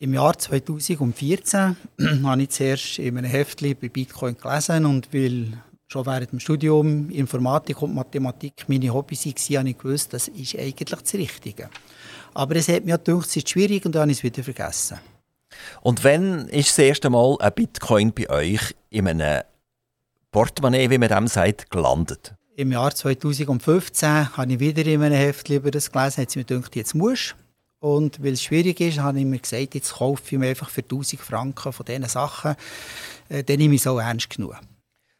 [0.00, 1.76] Im Jahr 2014
[2.24, 7.08] habe ich zuerst in einem Heftchen bei Bitcoin gelesen und weil schon während dem Studium
[7.10, 11.70] Informatik und Mathematik meine Hobbys waren, habe ich gewusst, das ist eigentlich das Richtige.
[12.34, 14.98] Aber es hat mir gedacht, es ist schwierig und dann habe ich es wieder vergessen.
[15.80, 19.42] Und wann ist das erste Mal ein Bitcoin bei euch in einem
[20.30, 22.34] Portemonnaie, wie man dem sagt, gelandet?
[22.54, 26.76] Im Jahr 2015 habe ich wieder in einem Heft über das gelesen, hat mir gedacht,
[26.76, 27.34] jetzt muss
[27.80, 30.82] und weil es schwierig ist, habe ich mir gesagt, jetzt kaufe ich mir einfach für
[30.82, 32.56] 1000 Franken von diesen Sachen,
[33.28, 34.56] äh, dann nehme ich es auch ernst genug.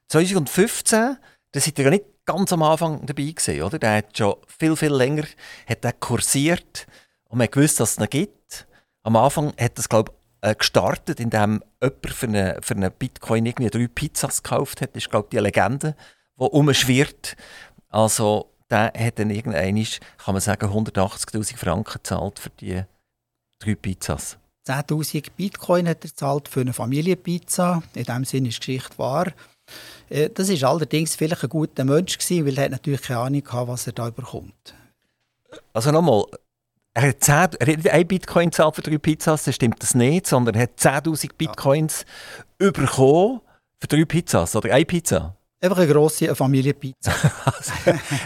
[0.09, 1.17] 2015,
[1.53, 3.79] da seid ihr ja nicht ganz am Anfang dabei gewesen, oder?
[3.79, 5.25] Der hat schon viel, viel länger
[5.67, 6.87] hat er kursiert
[7.29, 8.67] und man gewusst, dass es ihn gibt.
[9.03, 10.19] Am Anfang hat das, glaube ich,
[10.51, 14.91] äh, gestartet, indem jemand für einen für eine Bitcoin irgendwie drei Pizzas gekauft hat.
[14.95, 15.97] Das ist, glaube ich, die Legende,
[16.39, 17.37] die umschwirrt.
[17.89, 19.83] Also, der hat dann irgendwann,
[20.19, 22.83] kann man sagen, 180'000 Franken gezahlt für die
[23.59, 24.39] drei Pizzas.
[24.67, 27.83] 10'000 Bitcoin hat er gezahlt für eine Familienpizza.
[27.95, 29.33] In dem Sinne ist die Geschichte wahr.
[30.09, 33.69] Äh, das ist allerdings vielleicht ein guter Mensch gewesen, weil er natürlich keine Ahnung hatte,
[33.69, 34.75] was er da überkommt.
[35.73, 36.25] Also nochmal,
[36.95, 40.27] er hat, 10, er hat ein Bitcoin gezahlt für drei Pizzas, das stimmt das nicht,
[40.27, 42.05] sondern er hat 10'000 Bitcoins
[42.61, 42.71] ja.
[42.71, 43.41] bekommen
[43.81, 45.37] für drei Pizzas oder eine Pizza.
[45.61, 47.11] Einfach eine grosse Familienpizza.
[47.45, 47.73] also,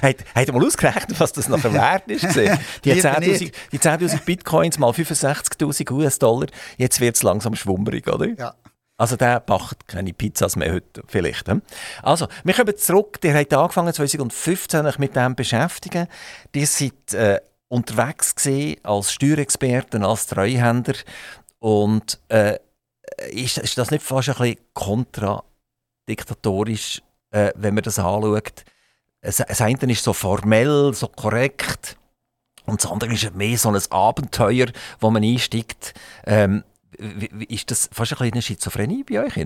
[0.02, 2.24] hat, hat er mal ausgerechnet, was das nachher wert ist?
[2.84, 8.28] Die 10.000 10 Bitcoins mal 65.000 US-Dollar, jetzt wird es langsam schwummerig, oder?
[8.38, 8.54] Ja.
[9.02, 11.48] Also der backt keine Pizzas mehr heute, vielleicht.
[11.48, 11.62] Hm?
[12.04, 13.18] Also, wir kommen zurück.
[13.24, 16.06] Ihr habt angefangen 2015 euch mit dem beschäftigen.
[16.54, 20.94] Ihr seid äh, unterwegs gewesen, als Steuerexperten, als Treuhänder.
[21.58, 22.60] Und äh,
[23.32, 27.02] ist, ist, das nicht fast ein bisschen kontradiktatorisch,
[27.32, 28.64] äh, wenn man das anschaut?
[29.20, 31.96] Das eine ist so formell, so korrekt.
[32.66, 34.68] Und das andere ist mehr so ein Abenteuer,
[35.00, 35.92] wo man einsteigt.
[36.24, 36.62] Ähm,
[37.48, 39.36] ist das fast ein eine Schizophrenie bei euch?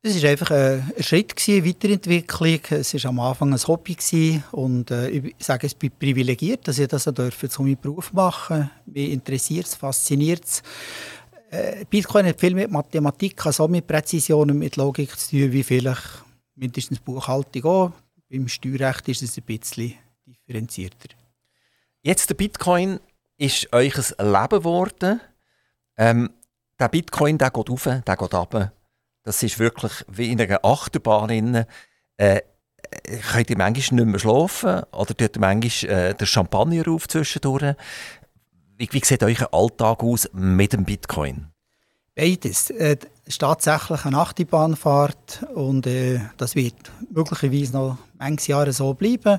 [0.00, 2.60] Es war einfach ein Schritt, eine Weiterentwicklung.
[2.70, 6.86] Es war am Anfang ein Hobby und äh, ich sage, ich bin privilegiert, dass ich
[6.86, 10.62] das dürfen, zu meinem Beruf machen Mich interessiert es, fasziniert es.
[11.50, 15.62] Äh, Bitcoin hat viel mit Mathematik, also mit Präzision und mit Logik zu tun, wie
[15.62, 16.24] vielleicht
[16.54, 17.92] mindestens Buchhaltung auch.
[18.30, 19.94] Beim Steuerrecht ist es ein bisschen
[20.26, 21.08] differenzierter.
[22.02, 23.00] Jetzt der Bitcoin
[23.36, 25.20] ist euch ein Leben geworden.
[25.98, 26.30] Ähm,
[26.78, 28.72] der Bitcoin der geht rauf, der geht runter.
[29.24, 31.66] Das ist wirklich wie in einer Achterbahn.
[32.16, 32.40] Äh,
[32.90, 37.74] äh, könnt ihr manchmal nicht mehr schlafen oder tut manchmal äh, der Champagner auf zwischendurch?
[38.76, 41.48] Wie, wie sieht euer Alltag aus mit dem Bitcoin?
[42.14, 42.70] Beides.
[43.28, 46.76] Ist tatsächlich eine Achterbahnfahrt und äh, das wird
[47.12, 49.38] möglicherweise noch manches Jahre so bleiben.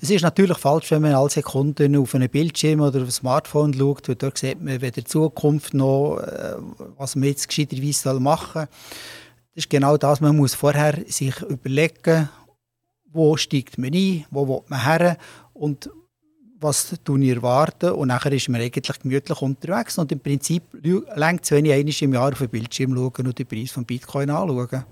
[0.00, 3.72] Es ist natürlich falsch, wenn man alle Sekunden auf einen Bildschirm oder auf ein Smartphone
[3.72, 6.56] schaut, weil dort sieht man weder Zukunft noch, äh,
[6.98, 8.68] was man jetzt gescheiterweise machen soll.
[9.54, 12.28] Das ist genau das, man muss vorher sich überlegen,
[13.12, 15.16] wo steigt man ein, wo will man her
[15.52, 15.88] und
[16.60, 20.62] was tun ihr und nachher ist man eigentlich gemütlich unterwegs und im Prinzip
[21.14, 23.84] längt es, wenn ich einmal im Jahr auf den Bildschirm schaue und den Preis von
[23.84, 24.84] Bitcoin anschaue.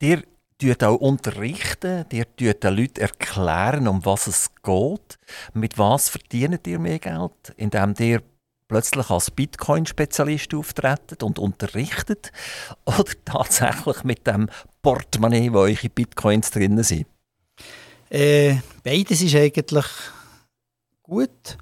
[0.00, 0.22] Dir
[0.58, 5.18] tut auch unterrichten, dir tut den Leuten erklären, um was es geht.
[5.54, 7.54] Mit was verdient ihr mehr Geld?
[7.56, 8.22] Indem ihr
[8.68, 12.32] plötzlich als Bitcoin-Spezialist auftreten und unterrichtet
[12.84, 14.48] oder tatsächlich mit dem
[14.82, 17.06] Portemonnaie, wo eure Bitcoins drin sind?
[18.10, 19.86] Äh, beides ist eigentlich
[21.08, 21.58] gut.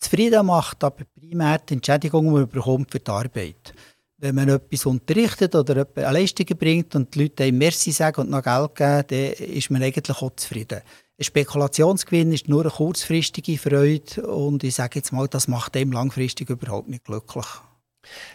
[0.00, 3.74] Zufrieden macht aber primär die Entschädigung, die man bekommt für die Arbeit.
[4.18, 8.30] Wenn man etwas unterrichtet oder eine Leistung bringt und die Leute einem Merci sagen und
[8.30, 10.80] noch Geld geben, dann ist man eigentlich auch zufrieden.
[11.18, 15.92] Ein Spekulationsgewinn ist nur eine kurzfristige Freude und ich sage jetzt mal, das macht einem
[15.92, 17.46] langfristig überhaupt nicht glücklich.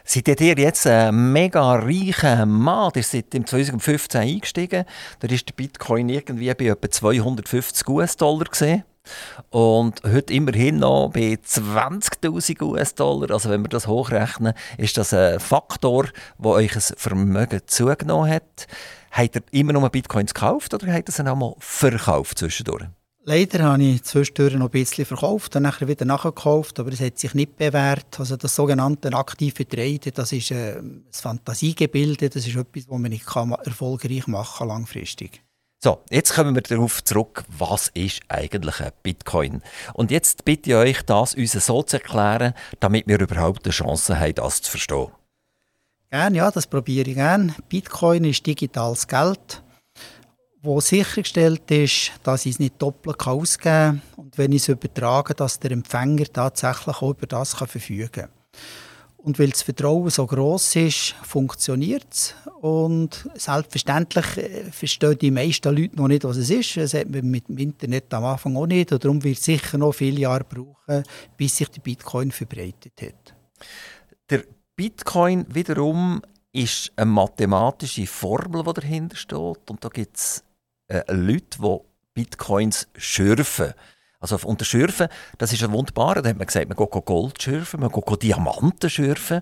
[0.04, 2.92] Seid ihr jetzt ein mega reicher Mann?
[2.96, 4.86] Ihr seid im 2015 eingestiegen.
[5.20, 8.46] Da ist der Bitcoin irgendwie bei etwa 250 US-Dollar.
[9.50, 13.32] Und heute immerhin noch bei 20.000 US-Dollar.
[13.32, 18.68] Also wenn wir das hochrechnen, ist das ein Faktor, der euch ein Vermögen zugenommen hat.
[19.12, 22.86] Habt ihr immer noch Bitcoins gekauft oder habt ihr sie auch mal verkauft zwischendurch?
[23.30, 27.20] Leider habe ich zwischendurch noch ein bisschen verkauft, dann nachher wieder nachgekauft, aber es hat
[27.20, 28.18] sich nicht bewährt.
[28.22, 33.12] Also das sogenannte aktive Traden, das ist äh, ein Fantasiegebilde, das ist etwas, das man
[33.12, 35.44] nicht kann erfolgreich machen kann langfristig.
[35.84, 39.62] So, jetzt kommen wir darauf zurück, was ist eigentlich ein Bitcoin?
[39.94, 44.18] Und jetzt bitte ich euch, das uns so zu erklären, damit wir überhaupt eine Chance
[44.18, 45.08] haben, das zu verstehen.
[46.10, 47.54] Gerne, ja, das probiere ich gerne.
[47.68, 49.64] Bitcoin ist digitales Geld
[50.68, 55.34] wo sichergestellt ist, dass ich es nicht doppelt ausgeben kann und wenn ich es übertrage,
[55.34, 58.30] dass der Empfänger tatsächlich auch über das kann verfügen kann.
[59.16, 62.36] Und weil das Vertrauen so groß ist, funktioniert es.
[62.62, 66.78] Und selbstverständlich äh, verstehen die meisten Leute noch nicht, was es ist.
[66.78, 68.92] Das hat man mit dem Internet am Anfang auch nicht.
[68.92, 71.04] Und darum wird es sicher noch viele Jahre brauchen,
[71.36, 73.36] bis sich der Bitcoin verbreitet hat.
[74.30, 74.44] Der
[74.76, 76.22] Bitcoin wiederum
[76.54, 79.70] ist eine mathematische Formel, die dahinter steht.
[79.70, 80.44] Und da gibt es
[80.88, 81.78] äh, Leute, die
[82.14, 83.74] Bitcoins schürfen.
[84.20, 85.08] Also unter Schürfen,
[85.38, 86.16] das ist ein wunderbar.
[86.16, 89.42] Da hat man gesagt, man geht Gold schürfen, man geht Diamanten schürfen.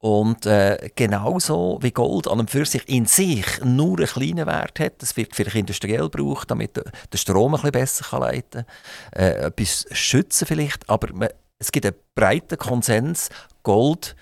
[0.00, 4.78] Und äh, genauso wie Gold an und für sich in sich nur einen kleinen Wert
[4.78, 8.64] hat, das wird vielleicht industriell gebraucht, damit der Strom ein bisschen besser kann leiten
[9.12, 13.28] kann, äh, etwas schützen vielleicht, aber man, es gibt einen breiten Konsens,
[13.64, 14.14] Gold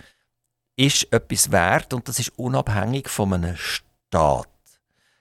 [0.77, 4.49] ist etwas wert und das ist unabhängig von einem Staat.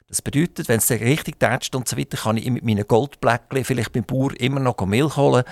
[0.07, 3.91] Das bedeutet, wenn es richtig tätscht und so weiter, kann ich mit meinen Goldbläckchen vielleicht
[3.91, 5.43] beim Bauer immer noch Milch holen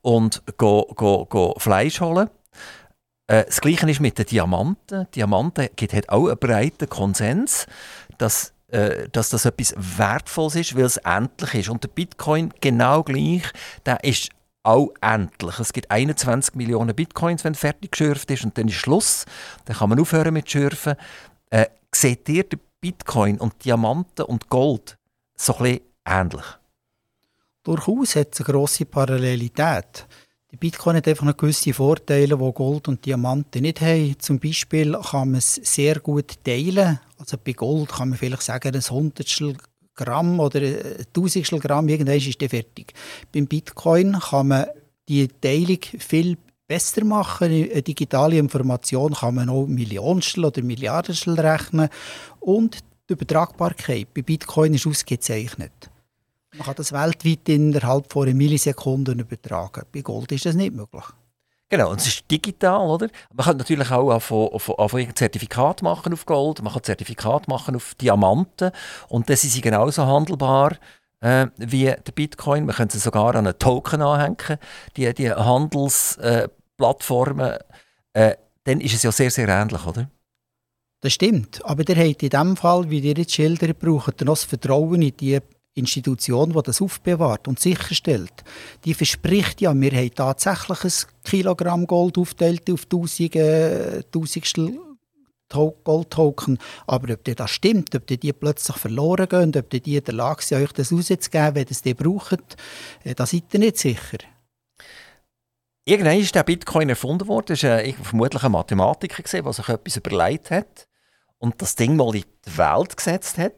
[0.00, 2.30] und go, go, go Fleisch holen.
[3.26, 5.06] Äh, das Gleiche ist mit den Diamanten.
[5.14, 7.66] Diamanten gibt halt auch einen breiten Konsens,
[8.16, 11.68] dass, äh, dass das etwas Wertvolles ist, weil es endlich ist.
[11.68, 13.42] Und der Bitcoin genau gleich,
[13.84, 14.30] der ist
[14.62, 15.58] auch endlich.
[15.58, 19.26] Es gibt 21 Millionen Bitcoins, wenn fertig geschürft ist und dann ist Schluss.
[19.66, 20.94] Dann kann man aufhören mit Schürfen.
[21.50, 24.96] Äh, seht ihr den Bitcoin und Diamanten und Gold
[25.34, 26.44] so ein ähnlich?
[27.64, 30.06] Durchaus hat es eine grosse Parallelität.
[30.50, 34.18] Der Bitcoin hat einfach noch gewisse Vorteile, die Gold und Diamanten nicht haben.
[34.18, 37.00] Zum Beispiel kann man es sehr gut teilen.
[37.18, 39.56] Also bei Gold kann man vielleicht sagen, ein Hundertstel
[39.94, 42.94] Gramm oder ein Tausendstel Gramm, irgendwann ist der fertig.
[43.32, 44.66] Beim Bitcoin kann man
[45.08, 46.38] die Teilung viel
[46.68, 47.48] besser machen.
[47.48, 51.88] Eine digitale Information kann man auch Millionstel oder Milliardenstel rechnen.
[52.38, 52.78] Und
[53.08, 55.90] die Übertragbarkeit bei Bitcoin ist ausgezeichnet.
[56.52, 59.82] Man kann das weltweit innerhalb von einer Millisekunde übertragen.
[59.92, 61.04] Bei Gold ist das nicht möglich.
[61.70, 63.08] Genau, und es ist digital, oder?
[63.34, 68.70] Man kann natürlich auch ein Zertifikat machen auf Gold, man kann Zertifikat machen auf Diamanten
[69.08, 70.78] und das ist genauso handelbar
[71.20, 72.64] äh, wie der Bitcoin.
[72.64, 74.58] Man könnte sie sogar an einen Token anhängen,
[74.96, 76.57] die, die Handelsplattformen.
[76.80, 77.58] Äh,
[78.12, 80.10] äh, dann ist es ja sehr, sehr ähnlich, oder?
[81.00, 84.44] Das stimmt, aber der hat in dem Fall, wie ihr jetzt schildert, braucht noch das
[84.44, 85.38] Vertrauen in die
[85.74, 88.32] Institution, die das aufbewahrt und sicherstellt.
[88.84, 94.78] Die verspricht ja, wir haben tatsächlich ein Kilogramm Gold aufgeteilt auf tausend, äh, tausendstel
[95.48, 96.58] Goldtoken.
[96.86, 100.62] Aber ob das stimmt, ob die plötzlich verloren gehen, ob die in der Lage sind,
[100.62, 102.56] euch das rauszugeben, wenn ihr es braucht,
[103.04, 104.18] äh, da seid ihr nicht sicher.
[105.88, 107.46] Irgendwann ist der Bitcoin erfunden worden.
[107.48, 110.86] Das war vermutlich ein Mathematiker, der sich etwas überlegt hat
[111.38, 113.54] und das Ding mal in die Welt gesetzt hat.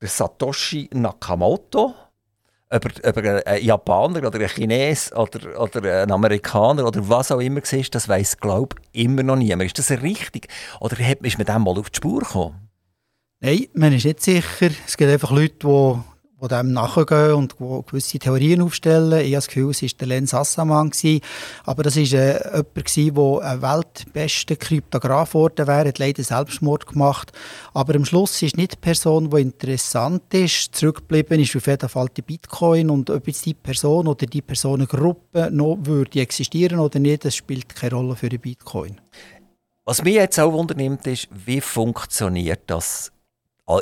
[0.00, 1.92] Der Satoshi Nakamoto.
[2.72, 7.60] Über, über einen Japaner oder einen Chines oder, oder einen Amerikaner oder was auch immer
[7.60, 9.66] war, das weiss, glaube immer noch niemand.
[9.66, 10.46] Ist das richtig?
[10.78, 12.68] Oder ist man dem mal auf die Spur gekommen?
[13.40, 14.70] Nein, man ist nicht sicher.
[14.86, 15.98] Es gibt einfach Leute, die
[16.40, 19.20] die dem nachgehen und gewisse Theorien aufstellen.
[19.20, 20.90] Ich habe das Gefühl, es war der Len Sassaman.
[21.64, 22.64] Aber das war äh,
[22.94, 27.32] jemand, der ein weltbester Kryptograf geworden wäre, hat leider Selbstmord gemacht.
[27.72, 30.74] Aber am Schluss ist nicht die Person, die interessant ist.
[30.74, 35.50] Zurückgeblieben ist auf jeden Fall die Bitcoin und ob jetzt die Person oder die Personengruppe
[35.50, 39.00] noch würde existieren oder nicht, das spielt keine Rolle für die Bitcoin.
[39.86, 43.12] Was mich jetzt auch wundernimmt, ist, wie funktioniert das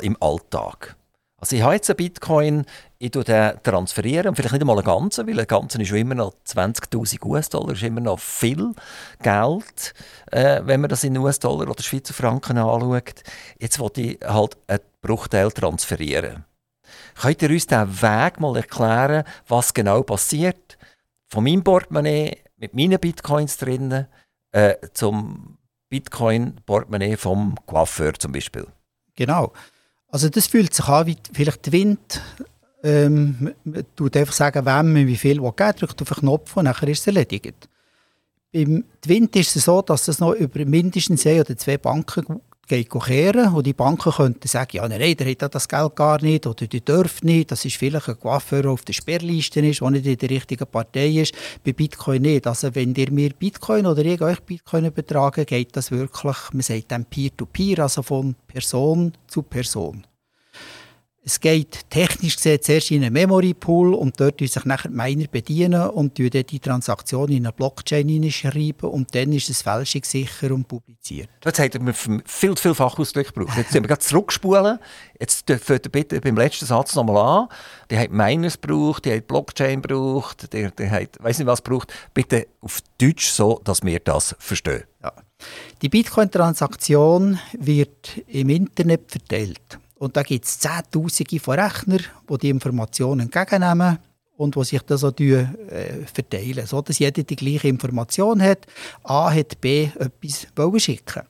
[0.01, 0.95] im Alltag?
[1.37, 2.65] Also ich habe jetzt einen Bitcoin,
[2.97, 6.33] ich tue den transferieren, vielleicht nicht einmal einen ganzen, weil ein ganzen ist immer noch
[6.47, 8.73] 20'000 US-Dollar, ist immer noch viel
[9.21, 9.93] Geld,
[10.31, 13.23] äh, wenn man das in US-Dollar oder Schweizer Franken anschaut.
[13.59, 16.45] Jetzt wollte ich halt einen Bruchteil transferieren.
[17.21, 20.77] Könnt ihr uns diesen Weg mal erklären, was genau passiert?
[21.27, 24.07] Von meinem Portemonnaie mit meinen Bitcoins drinnen
[24.51, 25.57] äh, zum
[25.89, 28.67] Bitcoin-Portemonnaie vom Coiffeur zum Beispiel.
[29.15, 29.53] Genau.
[30.09, 32.21] Also das fühlt sich an wie vielleicht der Wind.
[32.83, 36.65] Ähm, man tut einfach sagen, wem man wie viel geben drückt auf den Knopf und
[36.65, 37.67] nachher ist es erledigt.
[38.53, 42.89] Beim Wind ist es so, dass es noch über mindestens ein oder zwei Banken geht
[42.89, 46.67] kehren und die Banken könnten sagen, ja, nein, der hat das Geld gar nicht oder
[46.67, 50.05] die dürfen nicht, das ist vielleicht ein Coiffeur, der auf der Sperrliste ist, der nicht
[50.05, 52.47] in der richtigen Partei ist, bei Bitcoin nicht.
[52.47, 56.91] Also wenn ihr mir Bitcoin oder ich euch Bitcoin übertragen, geht das wirklich, man sagt
[56.91, 60.05] dann Peer-to-Peer, -Peer, also von Person zu Person.
[61.27, 65.25] Es geht technisch gesehen zuerst in einen Memory Pool und dort sich nachher die Miner
[65.27, 71.29] bedienen und die Transaktion in eine Blockchain hineinschreiben und dann ist es fälschungssicher und publiziert.
[71.43, 72.21] Jetzt hat er viel,
[72.55, 73.57] viel Fachausdrücke gebraucht.
[73.57, 74.77] Jetzt müssen wir zurückspulen.
[75.19, 77.47] Jetzt fängt bitte beim letzten Satz nochmal an.
[77.89, 81.91] Die hat Miners gebraucht, die hat Blockchain gebraucht, die, die hat, weiß nicht was gebraucht.
[82.13, 84.83] Bitte auf Deutsch so, dass wir das verstehen.
[85.01, 85.11] Ja.
[85.81, 89.79] Die Bitcoin-Transaktion wird im Internet verteilt.
[90.05, 93.97] Und da gibt es Zehntausende von Rechnern, die die Informationen entgegennehmen
[94.37, 95.45] und die sich das so äh,
[96.13, 98.67] verteilen, sodass jeder die gleiche Information hat.
[99.03, 100.45] A hat B etwas
[100.83, 101.23] schicken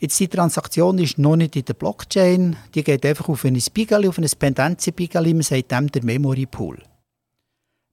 [0.00, 4.08] Jetzt die Transaktion ist noch nicht in der Blockchain, die geht einfach auf ein Spiegel,
[4.08, 6.78] auf ein Pendenzenspiegel, man sagt dem der Memory Pool.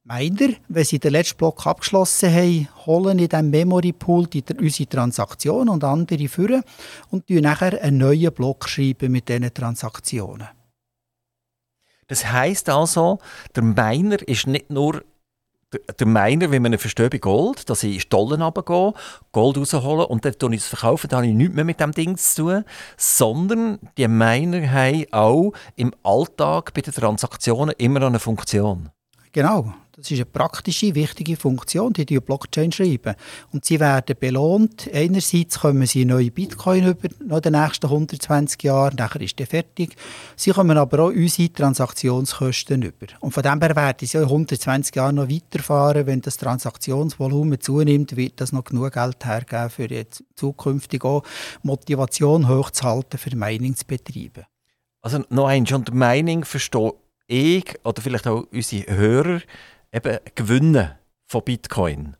[0.05, 4.89] Miner, wenn sie den letzten Block abgeschlossen haben, holen in diesem Memory Pool die, unsere
[4.89, 6.63] Transaktionen und andere führen
[7.09, 10.49] und schreiben nachher einen neuen Block schreiben mit diesen Transaktionen.
[12.07, 13.19] Das heisst also,
[13.55, 15.05] der Miner ist nicht nur
[15.97, 18.93] der Miner, wie man ihn versteht bei Gold, dass ich Stollen runtergehe,
[19.31, 22.43] Gold rausholen und dann es verkaufen, dann habe ich nichts mehr mit dem Ding zu
[22.43, 22.65] tun,
[22.97, 28.89] sondern die Miner haben auch im Alltag bei den Transaktionen immer noch eine Funktion.
[29.31, 29.73] Genau.
[29.95, 33.13] Das ist eine praktische, wichtige Funktion, die die Blockchain schreiben.
[33.51, 34.89] Und sie werden belohnt.
[34.91, 39.95] Einerseits kommen sie neue Bitcoin über noch den nächsten 120 Jahren, nachher ist der fertig.
[40.35, 43.05] Sie kommen aber auch unsere Transaktionskosten über.
[43.19, 46.07] Und von dem her werden sie in 120 Jahren noch weiterfahren.
[46.07, 51.21] Wenn das Transaktionsvolumen zunimmt, wird das noch genug Geld hergeben, für jetzt zukünftig auch
[51.61, 54.45] Motivation hochzuhalten, für Mining zu betreiben.
[55.03, 56.93] Also noch eins, unter Mining verstehe
[57.27, 59.41] ich oder vielleicht auch unsere Hörer
[59.93, 60.91] eben Gewinnen
[61.27, 62.17] von Bitcoin.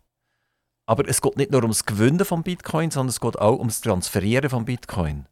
[0.85, 4.49] Aber es geht nicht nur ums Gewinnen von Bitcoin, sondern es geht auch ums Transferieren
[4.49, 5.25] von Bitcoin.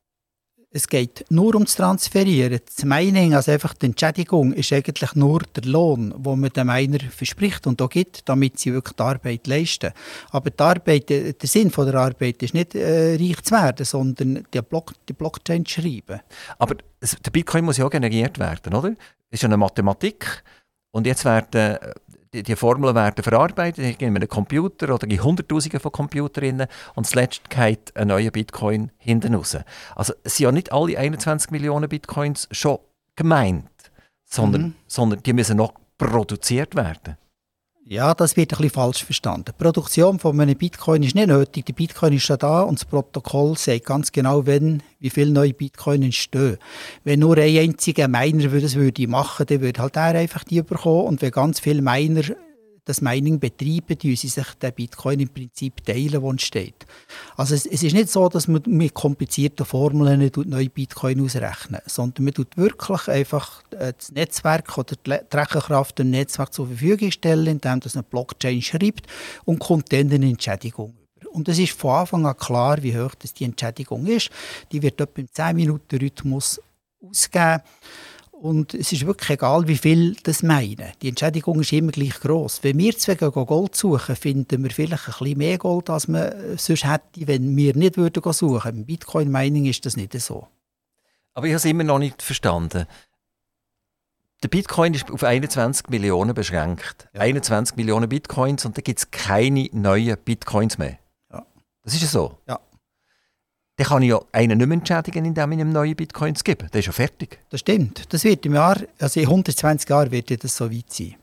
[0.73, 2.61] Es geht nur ums Transferieren.
[2.65, 6.99] Das Mining, also einfach die Entschädigung, ist eigentlich nur der Lohn, den man dem Miner
[7.09, 9.91] verspricht und auch gibt, damit sie wirklich die Arbeit leisten.
[10.29, 14.47] Aber die Arbeit, der Sinn von der Arbeit ist nicht äh, reich zu werden, sondern
[14.53, 16.21] die, Block, die Blockchain zu schreiben.
[16.57, 18.91] Aber der Bitcoin muss ja auch generiert werden, oder?
[18.91, 18.97] Das
[19.31, 20.41] ist ja eine Mathematik.
[20.91, 21.79] Und jetzt werden
[22.33, 27.49] die, die Formeln werden verarbeitet in einem Computer oder in Hunderttausenden von Computern und zuletzt
[27.49, 29.57] geht ein neuer Bitcoin hinten raus.
[29.95, 32.79] Also es sind ja nicht alle 21 Millionen Bitcoins schon
[33.15, 33.69] gemeint,
[34.25, 34.75] sondern, mhm.
[34.87, 37.17] sondern die müssen noch produziert werden.
[37.91, 39.47] Ja, das wird ein bisschen falsch verstanden.
[39.49, 41.65] Die Produktion von einem Bitcoin ist nicht nötig.
[41.65, 45.53] Der Bitcoin ist schon da und das Protokoll sagt ganz genau, wenn, wie viele neue
[45.53, 46.57] Bitcoin entstehen.
[47.03, 51.05] Wenn nur ein einziger Miner das würde machen, dann würde halt er einfach die bekommen.
[51.05, 52.23] Und wenn ganz viele Miner
[52.85, 56.85] das Mining betreiben, die sie sich den Bitcoin im Prinzip teilen, wo entsteht.
[57.37, 62.25] Also es, es, ist nicht so, dass man mit komplizierten Formeln neue Bitcoin ausrechnen, sondern
[62.25, 67.47] man tut wirklich einfach äh, das Netzwerk oder die Rechenkraft dem Netzwerk zur Verfügung stellen,
[67.47, 69.07] indem das eine Blockchain schreibt
[69.45, 70.95] und kommt dann eine Entschädigung
[71.31, 74.29] und es ist von Anfang an klar, wie hoch das die Entschädigung ist.
[74.71, 76.61] Die wird etwa im 10-Minuten-Rhythmus
[77.01, 77.61] ausgegeben.
[78.41, 80.93] Und es ist wirklich egal, wie viel das meinen.
[81.03, 82.63] Die Entschädigung ist immer gleich groß.
[82.63, 86.83] Wenn wir zwei Gold suchen, finden wir vielleicht ein bisschen mehr Gold, als man sonst
[86.83, 88.77] hätte, wenn wir nicht würden suchen.
[88.77, 90.47] Im Bitcoin-Mining ist das nicht so.
[91.35, 92.87] Aber ich habe es immer noch nicht verstanden.
[94.41, 97.09] der Bitcoin ist auf 21 Millionen beschränkt.
[97.13, 97.21] Ja.
[97.21, 100.97] 21 Millionen Bitcoins und da gibt es keine neuen Bitcoins mehr.
[101.31, 101.45] Ja.
[101.83, 102.39] Das ist ja so.
[102.47, 102.59] Ja.
[103.81, 106.67] Dann kann ich ja einen nicht mehr entschädigen, indem ich ihm neue Bitcoins gebe.
[106.69, 107.39] Das ist ja fertig.
[107.49, 108.13] Das stimmt.
[108.13, 111.15] Das wird im Jahr, also in 120 Jahren wird das so weit sein.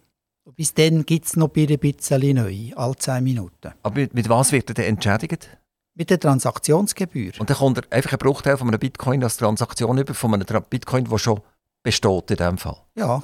[0.43, 3.75] Und bis dann gibt es noch ein bisschen neu, alle 10 Minuten.
[3.85, 5.49] Aber mit, mit was wird er denn entschädigt?
[5.95, 7.31] Mit der Transaktionsgebühr.
[7.39, 10.65] Und dann kommt er einfach ein Bruchteil von einem Bitcoin als Transaktion über, von einem
[10.69, 11.41] Bitcoin, der schon
[11.85, 12.79] besteht in diesem Fall.
[12.97, 13.23] Ja.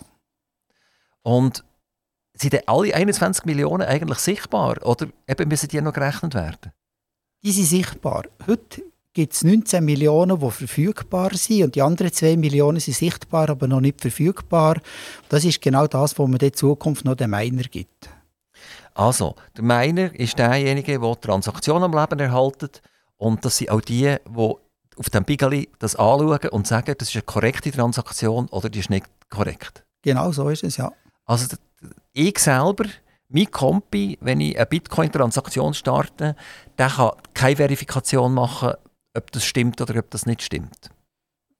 [1.23, 1.65] Und
[2.35, 6.71] sind alle 21 Millionen eigentlich sichtbar oder eben müssen die noch gerechnet werden?
[7.43, 8.27] Die sind sichtbar.
[8.47, 13.49] Heute gibt es 19 Millionen, die verfügbar sind und die anderen 2 Millionen sind sichtbar,
[13.49, 14.81] aber noch nicht verfügbar.
[15.29, 18.11] Das ist genau das, was man in Zukunft noch den Miner gibt.
[18.93, 22.83] Also, der Miner ist derjenige, der Transaktionen am Leben erhaltet
[23.17, 24.55] und das sind auch die, die
[24.97, 28.91] auf dem Bigeli das anschauen und sagen, das ist eine korrekte Transaktion oder die ist
[28.91, 29.85] nicht korrekt.
[30.03, 30.93] Genau so ist es, ja.
[31.25, 31.57] Also
[32.13, 32.85] ich selber,
[33.29, 36.37] mein Kompi, wenn ich eine Bitcoin-Transaktion starte,
[36.79, 38.75] der kann keine Verifikation machen,
[39.15, 40.91] ob das stimmt oder ob das nicht stimmt.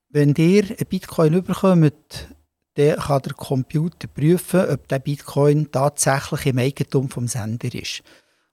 [0.09, 2.29] Wenn ihr einen Bitcoin bekommt,
[2.75, 8.03] dann kann der Computer prüfen, ob der Bitcoin tatsächlich im Eigentum des Sender ist.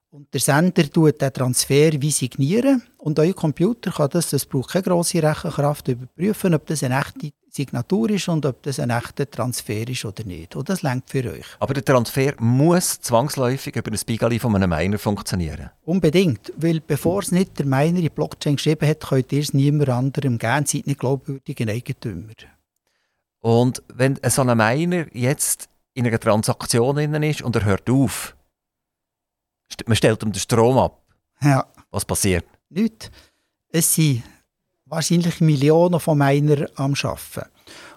[0.10, 4.72] Und der Sender tut den Transfer wie signieren und euer Computer kann das, das braucht
[4.72, 9.30] keine grosse Rechenkraft, überprüfen, ob das eine echte Signatur ist und ob das ein echter
[9.30, 10.56] Transfer ist oder nicht.
[10.56, 11.46] Und das lenkt für euch.
[11.60, 15.70] Aber der Transfer muss zwangsläufig über ein Spiegel von einem Miner funktionieren?
[15.84, 19.54] Unbedingt, weil bevor es nicht der Miner in die Blockchain geschrieben hat, könnt ihr es
[19.54, 22.34] niemand anderem geben, seid nicht glaubwürdige Eigentümer.
[23.42, 28.36] Und wenn so ein Miner jetzt in einer Transaktion ist und er hört auf,
[29.86, 31.02] man stellt ihm den Strom ab.
[31.42, 31.66] Ja.
[31.90, 32.46] Was passiert?
[32.70, 33.12] Nichts.
[33.70, 34.24] Es sind
[34.92, 37.50] wahrscheinlich Millionen von Miner am Arbeiten.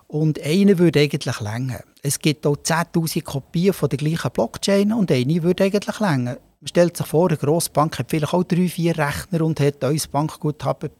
[0.06, 1.82] Und einer würde eigentlich länger.
[2.02, 6.38] Es gibt auch 10.000 Kopien von der gleichen Blockchain und eine würde eigentlich länger.
[6.60, 9.82] Man stellt sich vor, eine grosse Bank hat vielleicht auch drei, vier Rechner und hat
[9.82, 10.90] unser Bankguthaben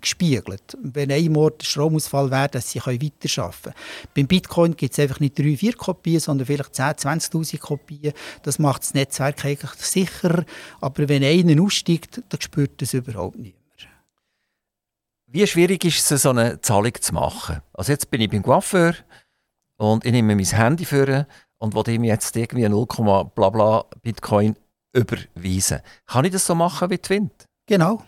[0.00, 0.76] gespiegelt.
[0.82, 3.30] Wenn einmal der Stromausfall wäre, dass sie weiterarbeiten
[3.62, 3.74] können.
[4.14, 8.12] Beim Bitcoin gibt es einfach nicht drei, vier Kopien, sondern vielleicht 10, 20'000 Kopien.
[8.42, 10.44] Das macht das Netzwerk eigentlich sicherer.
[10.80, 13.63] Aber wenn einer aussteigt, dann spürt das überhaupt niemand.
[15.34, 17.60] Wie schwierig ist es, so eine Zahlung zu machen?
[17.72, 18.94] Also jetzt bin ich beim Coiffeur
[19.78, 21.26] und ich nehme mein Handy für
[21.58, 22.86] und will ihm jetzt irgendwie 0,
[23.34, 24.54] bla bla Bitcoin
[24.92, 25.80] überweisen.
[26.06, 27.48] Kann ich das so machen wie Twint?
[27.66, 28.00] Genau.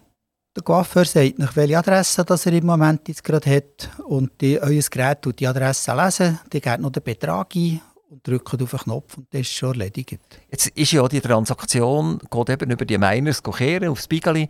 [0.55, 4.63] Der Coiffeur sagt nach welche Adresse das er im Moment jetzt gerade hat und die,
[4.63, 8.71] euer Gerät tut die Adresse lesen, die geht noch den Betrag ein und drückt auf
[8.71, 10.19] den Knopf und das ist schon erledigt.
[10.51, 14.49] Jetzt ist ja die Transaktion geht eben über die Miners kehren aufs Bigeli.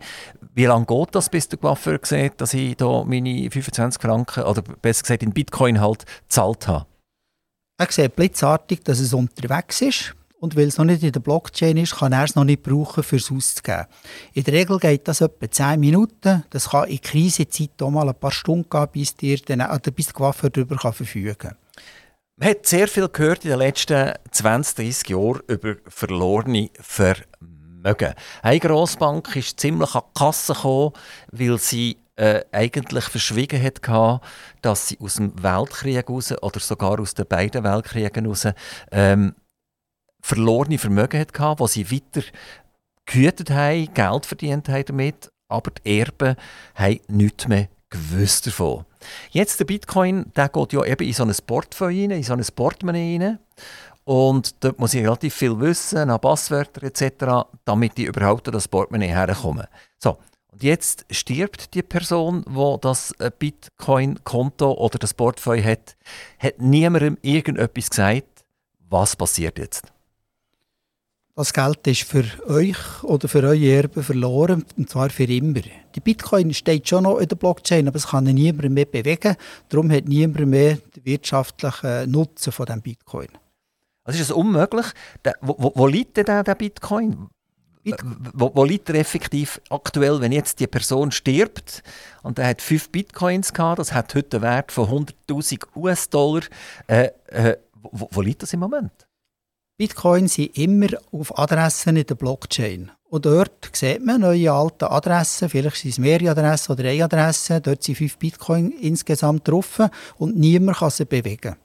[0.53, 4.61] Wie lange geht das, bis der Coiffeur sieht, dass ich da meine 25 Franken oder
[4.61, 6.85] besser gesagt in Bitcoin halt gezahlt habe?
[7.79, 11.77] Er sieht blitzartig, dass es unterwegs ist und weil es noch nicht in der Blockchain
[11.77, 13.85] ist, kann er es noch nicht brauchen, fürs auszugeben.
[14.33, 16.43] In der Regel geht das etwa 10 Minuten.
[16.51, 20.07] Das kann in Krisenzeit auch mal ein paar Stunden gehen, bis, dir dann, oder bis
[20.07, 21.55] der Coiffeur darüber kann verfügen kann.
[22.39, 28.13] Man hat sehr viel gehört in den letzten 20, 30 Jahren über verlorene Vermögen.
[28.43, 30.93] Eine Grossbank ist ziemlich an die Kasse gekommen,
[31.31, 34.21] weil sie äh, eigentlich verschwiegen hat,
[34.61, 38.47] dass sie aus dem Weltkrieg raus oder sogar aus den beiden Weltkriegen raus
[38.91, 39.33] ähm,
[40.21, 42.21] verlorene Vermögen hatte, das sie weiter
[43.07, 46.35] gehütet haben, Geld verdient haben damit, aber die Erben
[46.75, 48.85] haben nichts mehr gewusst davon.
[49.31, 52.45] Jetzt der Bitcoin, der geht ja eben in so ein Portfolio rein, in so ein
[52.55, 53.39] Portemonnaie rein.
[54.03, 58.67] Und dort muss ich relativ viel wissen, an Passwörter etc., damit ich überhaupt an das
[58.67, 59.67] Portemonnaie herkomme.
[59.99, 60.17] So,
[60.51, 65.95] und jetzt stirbt die Person, die das äh, Bitcoin-Konto oder das Portfolio hat,
[66.39, 68.45] hat niemandem irgendetwas gesagt,
[68.89, 69.91] was passiert jetzt?
[71.37, 75.61] Das Geld ist für euch oder für eure Erben verloren, und zwar für immer.
[75.93, 79.35] Die Bitcoin steht schon noch in der Blockchain, aber es kann niemand mehr bewegen.
[79.69, 83.27] Darum hat niemand mehr den wirtschaftlichen Nutzen von dem Bitcoin.
[84.03, 84.87] Also ist es unmöglich?
[85.41, 87.27] wo, wo, wo, liegt denn der, der Bitcoin?
[88.33, 91.83] Wo, wo, liegt er effektiv aktuell, wenn jetzt die Person stirbt
[92.23, 96.41] und er hat fünf Bitcoins gehabt, das hat heute einen Wert von 100.000 US-Dollar.
[96.87, 97.57] Äh, äh,
[97.91, 99.06] wo, wo liegt das im Moment?
[99.77, 102.91] Bitcoin sind immer auf Adressen in der Blockchain.
[103.09, 107.61] Und dort sieht man neue alte Adressen, vielleicht sind es mehrere Adressen oder eine Adresse,
[107.61, 109.79] dort sind fünf Bitcoin insgesamt drauf
[110.17, 111.57] und niemand kann sie bewegen.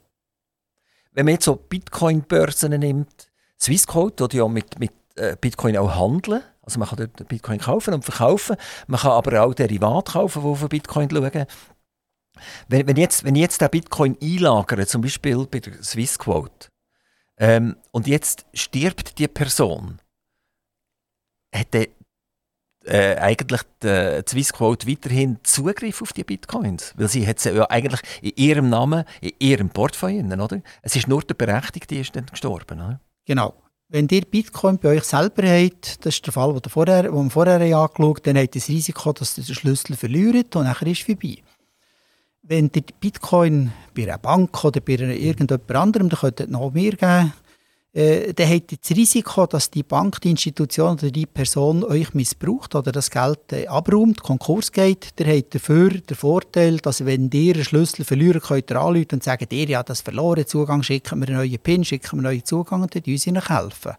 [1.11, 6.43] Wenn man jetzt so Bitcoin-Börsen nimmt, Swissquote tut ja mit, mit äh, Bitcoin auch handeln.
[6.61, 8.57] Also man kann dort Bitcoin kaufen und verkaufen.
[8.85, 11.45] Man kann aber auch Derivate kaufen, die auf Bitcoin schauen.
[12.67, 16.69] Wenn, wenn, jetzt, wenn jetzt den Bitcoin einlagere, zum Beispiel bei der Swissquote,
[17.37, 19.99] ähm, und jetzt stirbt die Person,
[21.51, 21.89] hätte
[22.85, 26.93] äh, eigentlich die, Swissquote weiterhin Zugriff auf die Bitcoins?
[26.97, 30.61] Weil sie hat sie ja eigentlich in ihrem Namen, in ihrem Portfolio, oder?
[30.81, 32.99] Es ist nur der Berechtigte, die ist dann gestorben, oder?
[33.25, 33.53] Genau.
[33.89, 37.29] Wenn ihr Bitcoin bei euch selber habt, das ist der Fall, den, vorher, den wir
[37.29, 40.87] vorher angeschaut haben, dann habt ihr das Risiko, dass ihr den Schlüssel verliert und nachher
[40.87, 41.37] ist es vorbei.
[42.45, 46.91] Wenn ihr Bitcoin bei einer Bank oder bei irgendjemand anderem, dann könnt ihr noch mehr
[46.91, 47.33] geben,
[47.93, 52.13] äh, dann habt ihr das Risiko, dass die Bank, die Institution oder die Person euch
[52.15, 55.13] missbraucht oder das Geld äh, abräumt, Konkurs geht.
[55.19, 59.23] Ihr habt dafür den Vorteil, dass wenn ihr einen Schlüssel verlieren, könnt ihr anrufen und
[59.23, 62.45] sagen, ihr ja das verloren, Zugang, schicken wir einen neuen PIN, schicken wir einen neuen
[62.45, 63.93] Zugang und dann uns ihnen helfen.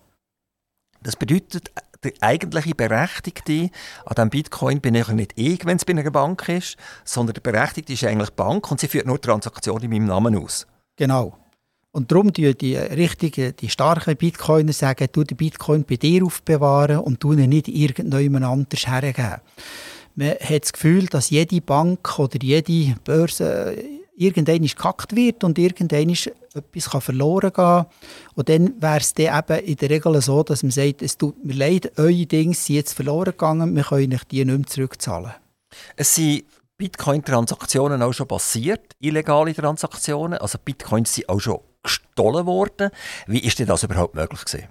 [1.02, 1.70] Das bedeutet,
[2.04, 3.70] der eigentliche Berechtigte
[4.04, 7.40] an diesem Bitcoin bin ich nicht ich, wenn es bei einer Bank ist, sondern der
[7.40, 10.66] Berechtigte ist eigentlich die Bank und sie führt nur Transaktionen in meinem Namen aus.
[10.96, 11.36] Genau.
[11.92, 16.98] Und darum tun die richtigen, die starken Bitcoiner sagen, du den Bitcoin bei dir aufbewahren
[16.98, 19.40] und du ihn nicht irgendjemand anders hergeben.
[20.16, 23.76] Man hat das Gefühl, dass jede Bank oder jede Börse
[24.16, 27.86] irgendwann gekackt wird und irgendwann etwas verloren gehen
[28.34, 31.44] Und dann wäre es dann eben in der Regel so, dass man sagt, es tut
[31.44, 35.32] mir leid, eure Dinge sind jetzt verloren gegangen, wir können euch die nicht mehr zurückzahlen.
[35.96, 36.44] Es sind
[36.76, 42.90] Bitcoin-Transaktionen auch schon passiert, illegale Transaktionen, also Bitcoins sind auch schon gestohlen worden.
[43.26, 44.68] Wie ist denn das überhaupt möglich gewesen?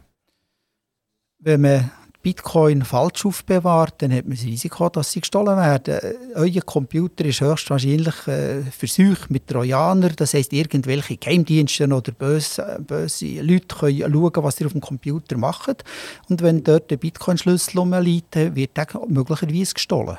[1.39, 1.91] Wenn man
[2.24, 6.00] Bitcoin falsch aufbewahrt, dann hat man das Risiko, dass sie gestohlen werden.
[6.36, 10.14] Euer Computer ist höchstwahrscheinlich äh, versucht mit Trojanern.
[10.16, 15.38] Das heisst, irgendwelche Geheimdienste oder böse, böse Leute können schauen, was ihr auf dem Computer
[15.38, 15.84] macht.
[16.30, 20.18] Und wenn dort der Bitcoin-Schlüssel rumliegt, wird der möglicherweise gestohlen.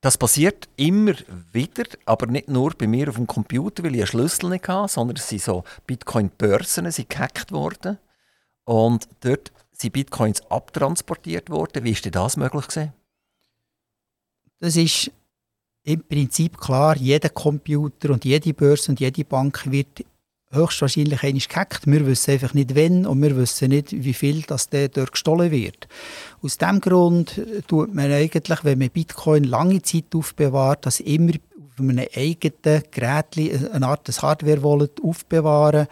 [0.00, 1.12] Das passiert immer
[1.52, 4.90] wieder, aber nicht nur bei mir auf dem Computer, weil ich einen Schlüssel nicht hatte,
[4.90, 7.98] sondern es sind so Bitcoin-Börsen gehackt worden.
[8.64, 11.84] Und dort sind Bitcoins abtransportiert worden.
[11.84, 12.92] Wie ist denn das möglich gewesen?
[14.58, 15.10] Das ist
[15.84, 16.96] im Prinzip klar.
[16.96, 20.04] Jeder Computer und jede Börse und jede Bank wird
[20.50, 21.86] höchstwahrscheinlich einmal gehackt.
[21.86, 25.88] Wir wissen einfach nicht, wann und wir wissen nicht, wie viel das dort gestohlen wird.
[26.42, 31.78] Aus diesem Grund tut man eigentlich, wenn man Bitcoin lange Zeit aufbewahrt, das immer auf
[31.78, 35.86] einem eigenen Gerät, eine Art Hardware-Wallet aufbewahren.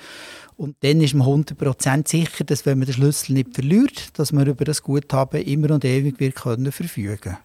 [0.59, 4.45] Und dann ist man 100% sicher, dass wenn man den Schlüssel nicht verliert, dass man
[4.45, 7.39] über das Guthaben immer und ewig wird können verfügen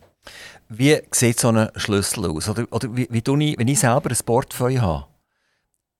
[0.67, 2.49] Wie sieht so ein Schlüssel aus?
[2.49, 5.05] Oder, oder wie, wie ich, wenn ich selber ein Portfolio habe,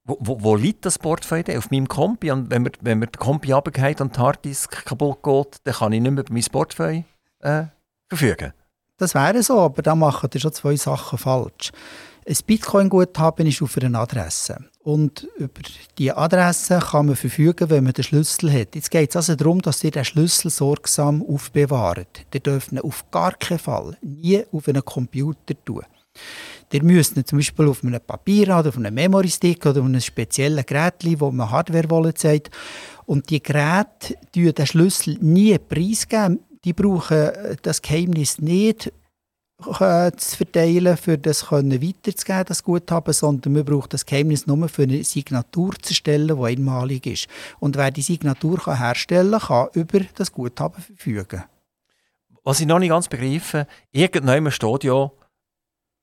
[0.06, 2.32] wo, wo, wo, liegt das Portfolio auf meinem Kompi?
[2.32, 5.94] Und wenn mir, wenn mir der Kompi runtergeht und die Harddisk kaputt geht, dann kann
[5.94, 7.04] ich nicht mehr über mein Portfolio
[7.42, 7.66] äh,
[8.10, 8.54] verfügen.
[8.98, 11.72] Das wäre so, aber da machen ihr schon zwei Sachen falsch.
[12.28, 14.66] Ein Bitcoin-Guthaben ist auf einer Adresse.
[14.84, 15.62] Und über
[15.98, 18.76] diese Adresse kann man verfügen, wenn man den Schlüssel hat.
[18.76, 22.26] Jetzt geht es also darum, dass ihr den Schlüssel sorgsam aufbewahrt.
[22.34, 25.84] Ihr dürft ihn auf gar keinen Fall nie auf einen Computer tun.
[26.72, 30.02] Ihr müsst ihn zum Beispiel auf einem Papier oder auf einem Memory-Stick oder auf einem
[30.02, 32.52] speziellen Gerät, wo man Hardware-Wallet sagt.
[33.06, 36.40] Und die Geräte die den Schlüssel nie preisgeben.
[36.66, 38.92] Die brauchen das Geheimnis nicht äh,
[39.62, 44.84] zu verteilen, für das können weiterzugeben, das Guthaben, sondern man braucht das Geheimnis nur für
[44.84, 47.28] eine Signatur zu erstellen, die einmalig ist.
[47.60, 51.44] Und wer die Signatur kann herstellen kann, kann über das Guthaben verfügen.
[52.44, 55.12] Was ich noch nicht ganz begreife, irgendjemand steht ja,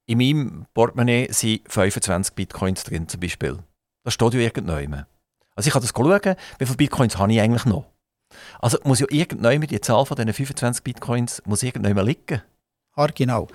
[0.06, 3.58] in meinem Portemonnaie sind 25 Bitcoins drin zum Beispiel.
[4.04, 5.06] Das steht ja irgendjemand.
[5.54, 7.84] Also ich kann das schauen, wie viele Bitcoins habe ich eigentlich noch.
[8.60, 12.42] Also muss ja irgendjemand, die Zahl von diesen 25 Bitcoins, muss liegen.
[13.08, 13.48] Genau.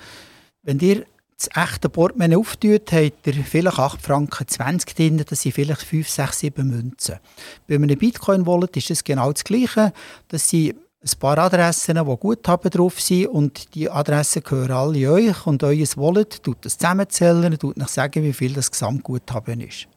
[0.63, 1.05] Wenn ihr
[1.37, 6.07] das echte Portemonnaie auftut, habt ihr vielleicht 8 Franken 20 drin, das sind vielleicht 5,
[6.07, 7.19] 6, 7 Münzen.
[7.67, 9.91] Bei einem Bitcoin-Wallet ist das genau das Gleiche.
[10.29, 15.45] Das sind ein paar Adressen, die Guthaben drauf sind und die Adressen gehören alle euch
[15.45, 19.87] und euer Wallet tut das zusammenzählen und euch sagen, wie viel das Gesamtguthaben ist.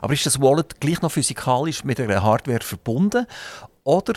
[0.00, 3.26] Aber ist das Wallet gleich noch physikalisch mit einer Hardware verbunden
[3.84, 4.14] oder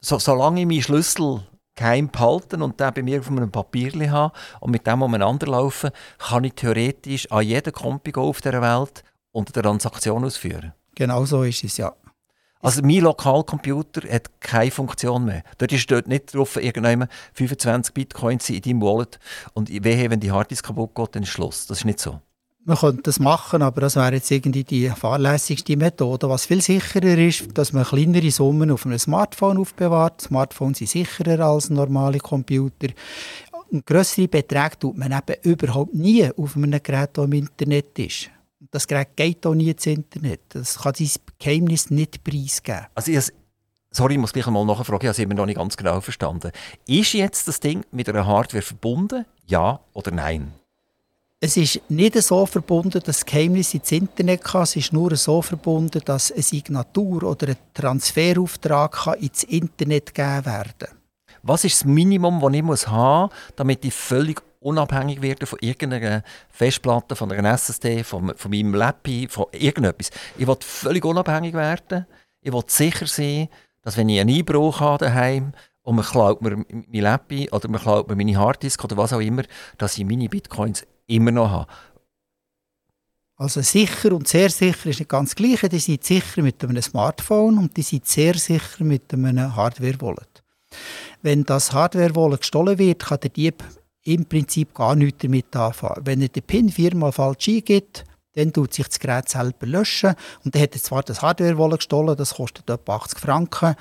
[0.00, 1.42] so, solange ich meinen Schlüssel
[1.74, 5.90] geheim behalten und den bei mir auf einem Papier habe und mit dem umeinander laufen,
[6.18, 10.72] kann ich theoretisch an jeden Kompi auf der Welt und eine Transaktion ausführen?
[10.94, 11.94] Genau so ist es, ja.
[12.60, 15.42] Also mein Lokalcomputer hat keine Funktion mehr.
[15.58, 19.18] Dort ist dort nicht drauf, irgendjemand 25 Bitcoins in deinem Wallet
[19.52, 21.66] und wehe, wenn die Harddisk kaputt geht, dann ist Schluss.
[21.66, 22.20] Das ist nicht so.
[22.64, 26.28] Man könnte das machen, aber das wäre jetzt irgendwie die fahrlässigste Methode.
[26.28, 30.20] Was viel sicherer ist, dass man kleinere Summen auf einem Smartphone aufbewahrt.
[30.20, 32.88] Smartphones sind sicherer als normale Computer.
[33.70, 38.30] Und grössere Beträge tut man eben überhaupt nie auf einem Gerät, das im Internet ist.
[38.70, 40.42] Das Gerät geht auch nie ins Internet.
[40.50, 42.86] Das kann sein Geheimnis nicht preisgeben.
[42.94, 43.32] Also ich
[43.94, 46.50] Sorry, ich muss gleich einmal nachfragen, ich habe es immer noch nicht ganz genau verstanden.
[46.86, 49.26] Ist jetzt das Ding mit einer Hardware verbunden?
[49.46, 50.54] Ja oder nein?
[51.44, 54.62] Es ist nicht so verbunden, dass das Geheimnis ins Internet kann.
[54.62, 60.72] Es ist nur so verbunden, dass eine Signatur oder ein Transferauftrag ins Internet gegeben werden
[60.78, 60.98] kann.
[61.42, 65.58] Was ist das Minimum, das ich muss haben muss, damit ich völlig unabhängig werde von
[65.60, 70.12] irgendeiner Festplatte, von einer SSD, von, von meinem Laptop, von irgendetwas?
[70.38, 72.06] Ich will völlig unabhängig werden.
[72.40, 73.48] Ich will sicher sein,
[73.82, 77.80] dass wenn ich einen Einbruch habe daheim und man klaut mir mein Laptop oder man
[77.80, 79.42] klaut mir meine Harddisk oder was auch immer,
[79.78, 81.66] dass ich meine Bitcoins immer noch habe.
[83.36, 85.60] Also sicher und sehr sicher ist nicht ganz gleich.
[85.62, 90.44] Die sind sicher mit einem Smartphone und die sind sehr sicher mit einem Hardware-Wallet.
[91.22, 93.64] Wenn das Hardware-Wallet gestohlen wird, kann der Dieb
[94.04, 96.06] im Prinzip gar nichts damit anfangen.
[96.06, 100.14] Wenn er den PIN viermal falsch eingibt, dann tut sich das Gerät selber löschen.
[100.44, 103.74] Und dann hat er zwar das Hardware-Wallet gestohlen, das kostet etwa 80 Franken,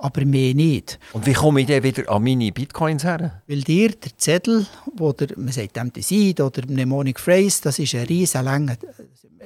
[0.00, 0.98] aber mehr nicht.
[1.12, 3.42] Und wie komme ich dann wieder an meine Bitcoins her?
[3.46, 7.94] Weil dir der Zettel, wo der, man sagt dem Design oder Mnemonic Phrase, das ist
[7.94, 8.76] ein riesen langer,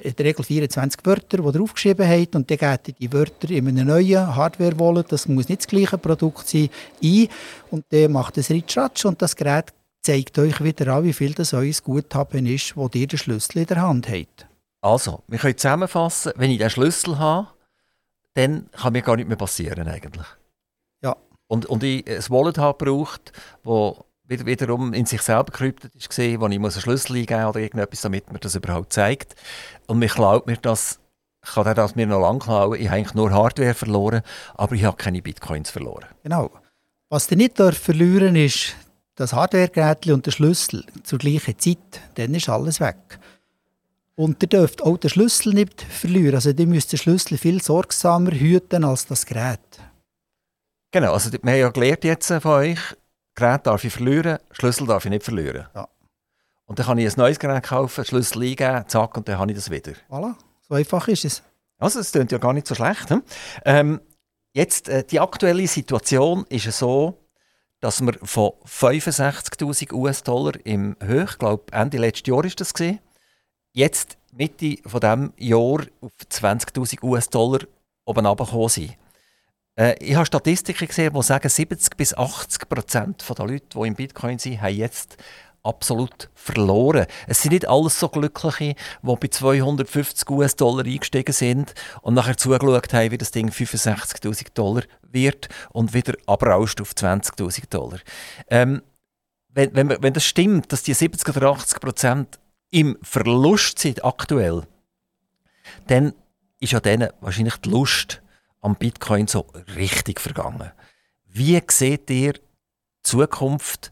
[0.01, 3.49] in der Regel 24 Wörter, die ihr aufgeschrieben habt und dann geht ihr die Wörter
[3.49, 6.69] in einem neuen Hardware-Wallet, das muss nicht das gleiche Produkt sein,
[7.03, 7.27] ein
[7.71, 11.53] und dann macht es Ritschratsch und das Gerät zeigt euch wieder an, wie viel das
[11.53, 14.47] euer Guthaben ist, wo ihr den Schlüssel in der Hand habt.
[14.81, 17.47] Also, wir können zusammenfassen, wenn ich den Schlüssel habe,
[18.35, 20.27] dann kann mir gar nicht mehr passieren eigentlich.
[21.47, 23.31] Und, und ich ein Wallet habe gebraucht,
[23.63, 27.59] wo wieder, wiederum in sich selber gekryptet gesehen, wo ich muss einen Schlüssel eingeben oder
[27.59, 29.35] irgendetwas, damit mir das überhaupt zeigt.
[29.87, 30.99] Und mir klaut mir das,
[31.41, 34.21] kann das mir noch lange klauen, ich habe eigentlich nur Hardware verloren,
[34.55, 36.05] aber ich habe keine Bitcoins verloren.
[36.23, 36.49] Genau.
[37.09, 38.75] Was ihr nicht verlieren ist
[39.15, 43.19] das Hardware-Gerät und der Schlüssel zur gleichen Zeit, dann ist alles weg.
[44.15, 46.35] Und ihr dürft auch den Schlüssel nicht verlieren.
[46.35, 49.59] Also ihr müsst den Schlüssel viel sorgsamer hüten als das Gerät.
[50.91, 52.79] Genau, also wir haben ja gelernt jetzt von euch,
[53.35, 55.67] Gerät darf ich verlieren, Schlüssel darf ich nicht verlieren.
[55.75, 55.89] Ja.
[56.65, 59.57] Und dann kann ich ein neues Gerät kaufen, Schlüssel eingeben, zack, und dann habe ich
[59.57, 59.93] das wieder.
[60.09, 61.43] Voilà, so einfach ist es.
[61.77, 63.09] Also es klingt ja gar nicht so schlecht.
[63.09, 63.23] Hm?
[63.65, 64.01] Ähm,
[64.53, 67.25] jetzt, äh, die aktuelle Situation ist so,
[67.81, 72.99] dass wir von 65'000 US-Dollar im Höch, ich glaube Ende letzten Jahr ist das gesehen,
[73.73, 77.59] jetzt Mitte von dem Jahr auf 20.000 US-Dollar
[78.05, 78.95] oben runtergekommen sind.
[79.75, 83.95] Äh, ich habe Statistiken gesehen, die sagen, 70 bis 80 Prozent der Leute, die im
[83.95, 85.17] Bitcoin sind, haben jetzt
[85.63, 87.07] absolut verloren.
[87.27, 92.93] Es sind nicht alles so Glückliche, die bei 250 US-Dollar eingestiegen sind und nachher zugeschaut
[92.93, 97.99] haben, wie das Ding 65.000 Dollar wird und wieder abrauscht auf 20.000 Dollar.
[98.47, 98.83] Ähm,
[99.49, 104.63] wenn, wenn, wenn das stimmt, dass die 70 oder 80 Prozent im Verlust sind aktuell,
[105.87, 106.13] dann
[106.59, 108.21] ist ja denen wahrscheinlich die Lust
[108.65, 110.71] am Bitcoin so richtig vergangen.
[111.25, 112.41] Wie seht ihr die
[113.03, 113.91] Zukunft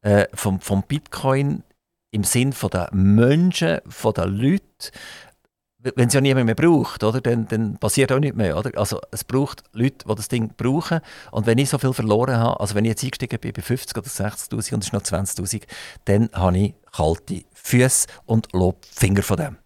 [0.00, 1.62] äh, vom, vom Bitcoin
[2.10, 4.64] im Sinn von der Menschen, von den Leuten?
[5.78, 8.56] Wenn es ja niemand mehr braucht, oder, dann, dann passiert auch nichts mehr.
[8.56, 8.70] Oder?
[8.78, 11.00] Also es braucht Leute, die das Ding brauchen.
[11.30, 13.98] Und wenn ich so viel verloren habe, also wenn ich jetzt eingestiegen bin bei 50
[13.98, 15.64] oder 60'000 und es ist noch 20'000,
[16.06, 19.63] dann habe ich kalte Füße und lobe Finger von dem.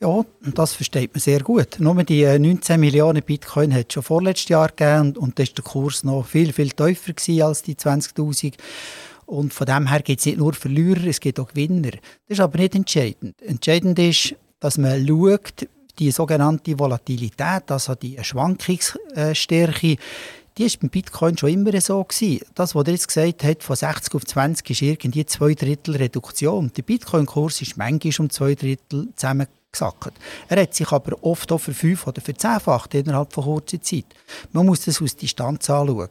[0.00, 1.78] Ja, das versteht man sehr gut.
[1.78, 5.54] Nur die 19 äh, Millionen Bitcoin hat es schon vorletztes Jahr gegeben und, da war
[5.56, 8.54] der Kurs noch viel, viel tiefer als die 20'000.
[9.26, 11.92] Und von dem her gibt es nicht nur Verlierer, es gibt auch Gewinner.
[11.92, 13.40] Das ist aber nicht entscheidend.
[13.40, 19.96] Entscheidend ist, dass man schaut, die sogenannte Volatilität, also die Schwankungsstärke,
[20.56, 22.04] die war beim Bitcoin schon immer so.
[22.04, 22.44] Gewesen.
[22.54, 26.70] Das, was er jetzt gesagt hat, von 60 auf 20 ist irgendwie zwei Drittel Reduktion.
[26.76, 29.08] Der Bitcoin-Kurs ist manchmal um zwei Drittel
[29.74, 30.18] zusammengesackt.
[30.48, 34.06] Er hat sich aber oft auch für fünf oder für zehnfacht innerhalb von kurzer Zeit.
[34.52, 36.08] Man muss das aus Distanz anschauen.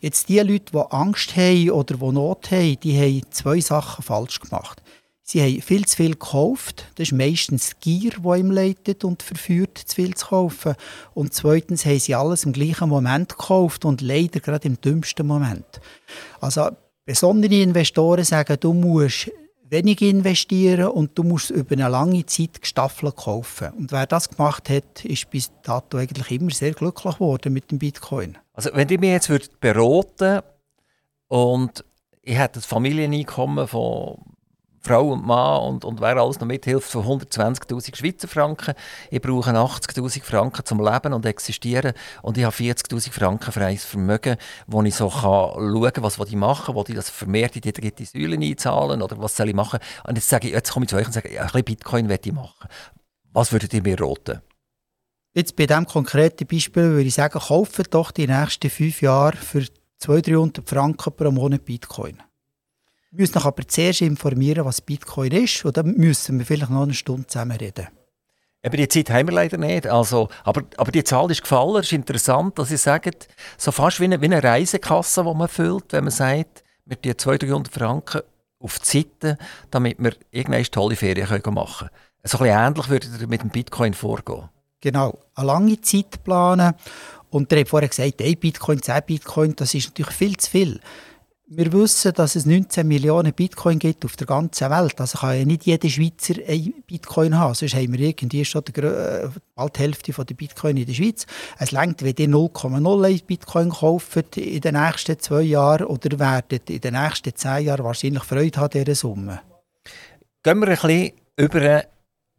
[0.00, 4.40] Jetzt die Leute, die Angst haben oder die Not haben, die haben zwei Sachen falsch
[4.40, 4.82] gemacht.
[5.26, 6.84] Sie haben viel zu viel gekauft.
[6.96, 10.74] Das ist meistens Gier, die ihm leitet und verführt, zu viel zu kaufen.
[11.14, 15.80] Und zweitens haben sie alles im gleichen Moment gekauft und leider gerade im dümmsten Moment.
[16.40, 16.68] Also
[17.06, 19.30] besondere Investoren sagen, du musst
[19.68, 23.70] wenig investieren und du musst über eine lange Zeit gestaffelt kaufen.
[23.70, 27.78] Und wer das gemacht hat, ist bis dato eigentlich immer sehr glücklich geworden mit dem
[27.78, 28.38] Bitcoin.
[28.52, 30.42] Also wenn ihr mir jetzt beraten
[31.28, 31.84] und
[32.22, 34.18] ich hätte ein Familieneinkommen von
[34.86, 38.74] Frau und Mann und, und wer alles noch mithilft, von 120'000 Schweizer Franken.
[39.10, 44.36] Ich brauche 80'000 Franken zum Leben und existieren und ich habe 40'000 Franken freies Vermögen,
[44.66, 47.72] wo ich so kann schauen kann, was ich machen will, ich das vermehrt in die
[47.72, 49.80] dritte Säule einzahlen oder was soll ich machen.
[50.06, 52.28] Und jetzt, sage ich, jetzt komme ich zu euch und sage, ein bisschen Bitcoin möchte
[52.28, 52.68] ich machen.
[53.32, 54.42] Was würdet ihr mir raten?
[55.32, 59.64] Jetzt bei diesem konkreten Beispiel würde ich sagen, kaufen doch die nächsten fünf Jahre für
[60.02, 62.18] 200-300 Franken pro Monat Bitcoin.
[63.14, 66.82] Wir müssen uns aber zuerst informieren, was Bitcoin ist und dann müssen wir vielleicht noch
[66.82, 67.86] eine Stunde zusammen reden.
[68.60, 69.86] Aber die Zeit haben wir leider nicht.
[69.86, 71.76] Also, aber, aber die Zahl ist gefallen.
[71.76, 73.14] Es ist interessant, dass Sie sagen,
[73.56, 77.12] so fast wie eine, wie eine Reisekasse, die man füllt, wenn man sagt, wir die
[77.12, 78.22] 200-300 Franken
[78.58, 79.38] auf die Seite,
[79.70, 81.90] damit wir irgendeine tolle Ferien machen können.
[82.24, 84.48] So ein bisschen ähnlich würde ihr mit dem Bitcoin vorgehen.
[84.80, 86.74] Genau, eine lange Zeit planen.
[87.30, 90.80] Und ihr habt vorher gesagt, ein Bitcoin, 10 Bitcoin, das ist natürlich viel zu viel.
[91.46, 94.98] Wir wissen, dass es 19 Millionen Bitcoin gibt auf der ganzen Welt.
[94.98, 97.52] Also kann ja nicht jeder Schweizer ein Bitcoin haben.
[97.52, 101.26] Sonst haben wir irgendwie schon die, äh, bald die Hälfte der Bitcoin in der Schweiz.
[101.58, 106.80] Es längt, wenn ihr 0,01 Bitcoin kauft in den nächsten zwei Jahren oder werdet in
[106.80, 109.42] den nächsten zehn Jahren wahrscheinlich Freude haben an dieser Summe.
[110.42, 111.84] Gehen wir ein bisschen über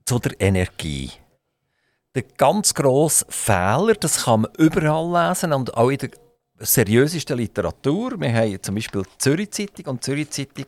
[0.04, 1.12] zu der Energie
[2.15, 6.10] der ganz grosse Fehler, das kann man überall lesen und auch in der
[6.60, 8.20] seriösesten Literatur.
[8.20, 10.65] Wir haben zum Beispiel die Zürich Zeitung und die Zürich Zeitung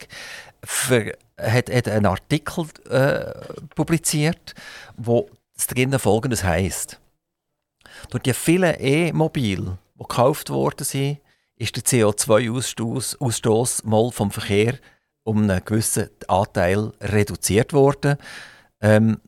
[1.41, 3.33] hat, hat einen Artikel äh,
[3.75, 4.53] publiziert,
[4.97, 6.99] wo es drinnen folgendes heisst.
[8.09, 11.19] Durch die vielen E-Mobile, die gekauft worden sind,
[11.55, 14.77] ist der CO2-Ausstoß mal vom Verkehr
[15.23, 18.17] um einen gewissen Anteil reduziert worden.
[18.81, 19.19] Ähm,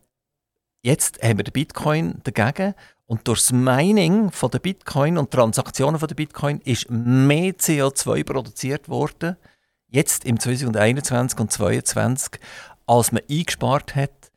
[0.82, 2.74] Jetzt haben wir den Bitcoin dagegen
[3.10, 8.24] und durch das Mining von der Bitcoin und Transaktionen von der Bitcoin ist mehr CO2
[8.24, 9.36] produziert worden,
[9.88, 12.40] jetzt im 2021 und 2022,
[12.86, 14.32] als man eingespart hat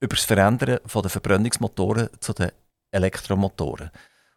[0.00, 2.50] über das Verändern von den Verbrennungsmotoren zu den
[2.90, 3.90] Elektromotoren.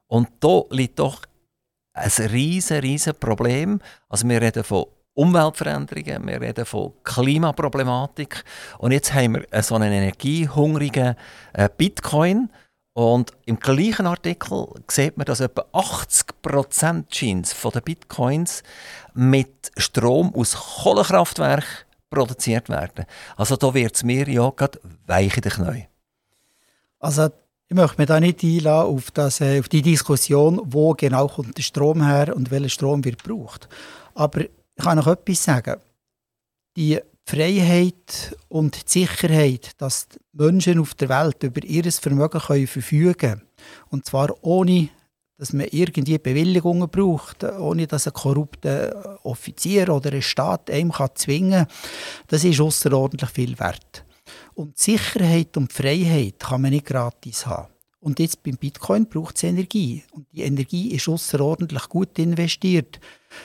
[0.05, 1.23] Und da liegt doch
[1.93, 3.79] ein riesen, riesen Problem.
[4.09, 8.43] Also wir reden von Umweltveränderungen, wir reden von Klimaproblematik
[8.77, 11.15] und jetzt haben wir so einen energiehungrigen
[11.53, 12.51] äh, Bitcoin
[12.93, 18.63] und im gleichen Artikel sieht man, dass etwa 80% Jeans von den Bitcoins
[19.13, 23.05] mit Strom aus Kohlekraftwerken produziert werden.
[23.37, 25.87] Also da wird es mir ja gerade weich in den Knien.
[26.99, 27.29] Also
[27.69, 31.57] ich möchte mich da nicht einladen auf, das, äh, auf die Diskussion, wo genau kommt
[31.57, 33.69] der Strom her und welcher Strom wird gebraucht.
[34.13, 35.79] Aber ich kann noch etwas sagen.
[36.75, 36.99] Die
[37.31, 43.15] Freiheit und die Sicherheit, dass die Menschen auf der Welt über ihr Vermögen können verfügen
[43.15, 43.41] können,
[43.89, 44.89] und zwar ohne,
[45.37, 51.11] dass man irgendwie Bewilligungen braucht, ohne dass ein korrupter Offizier oder ein Staat einem kann
[51.15, 51.75] zwingen kann,
[52.27, 54.03] das ist außerordentlich viel wert.
[54.53, 57.70] Und die Sicherheit und die Freiheit kann man nicht gratis haben.
[58.01, 60.03] Und jetzt beim Bitcoin braucht es Energie.
[60.11, 62.99] Und die Energie ist außerordentlich gut investiert.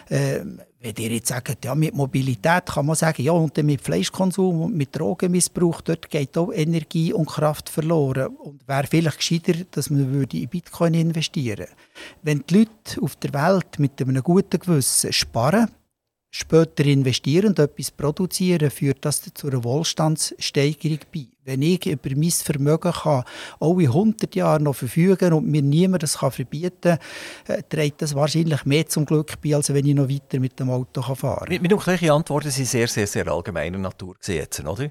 [0.09, 3.83] Ähm, wenn ihr jetzt sagt, ja, mit Mobilität kann man sagen, ja, und dann mit
[3.83, 8.29] Fleischkonsum und mit Drogenmissbrauch, dort geht auch Energie und Kraft verloren.
[8.37, 11.67] Und wäre vielleicht gescheiter, dass man würde in Bitcoin investieren.
[12.23, 15.71] Wenn die Leute auf der Welt mit einem guten Gewissen sparen,
[16.37, 21.27] später investieren und etwas produzieren, führt das zu einer Wohlstandssteigerung bei.
[21.45, 23.25] Wenn ich über mein Vermögen kann,
[23.61, 26.99] auch in 100 Jahren noch verfügen und mir niemand das kann verbieten
[27.47, 30.59] kann, äh, trägt das wahrscheinlich mehr zum Glück bei, als wenn ich noch weiter mit
[30.59, 31.63] dem Auto fahren kann.
[31.63, 34.91] Meine gleiche Antworten sind sehr, sehr, sehr allgemeiner Natur gesetzt, oder?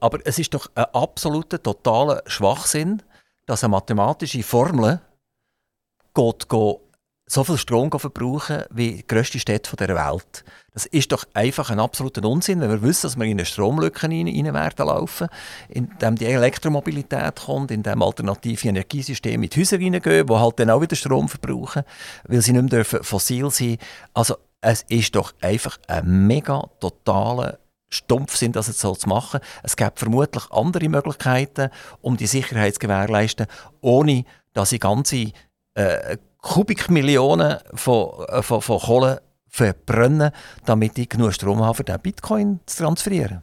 [0.00, 3.02] Aber es ist doch ein absoluter, totaler Schwachsinn,
[3.44, 5.00] dass eine mathematische Formel
[6.14, 6.85] geht, geht
[7.28, 10.44] so viel Strom verbrauchen wie die grösste Stadt dieser Welt.
[10.72, 14.04] Das ist doch einfach ein absoluter Unsinn, wenn wir wissen, dass wir in eine Stromlücke
[14.08, 15.28] rein, werden laufen,
[15.68, 20.80] indem die Elektromobilität kommt, indem alternative Energiesysteme in die Häuser reingehen, die halt dann auch
[20.80, 21.82] wieder Strom verbrauchen,
[22.28, 23.78] weil sie nicht mehr fossil sein
[24.14, 27.58] Also es ist doch einfach ein mega totaler
[27.88, 29.40] Stumpfsinn, das jetzt so zu machen.
[29.62, 31.70] Es gibt vermutlich andere Möglichkeiten,
[32.02, 33.46] um die Sicherheit zu gewährleisten,
[33.80, 35.32] ohne dass ich ganze
[35.74, 40.30] äh, Kubikmillionen von, äh, von, von Kohle verbrennen,
[40.64, 43.42] damit ich genug Strom habe, für den Bitcoin zu transferieren.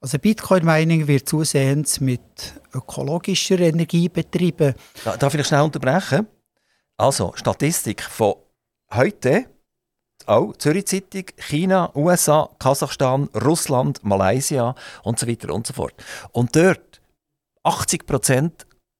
[0.00, 4.74] Also Bitcoin-Mining wird zusehends mit ökologischer Energie betrieben.
[5.18, 6.26] Darf ich schnell unterbrechen?
[6.98, 8.34] Also, Statistik von
[8.92, 9.46] heute,
[10.26, 15.94] auch Zürich Zeitung, China, USA, Kasachstan, Russland, Malaysia und so weiter und so fort.
[16.32, 17.00] Und dort
[17.64, 18.50] 80%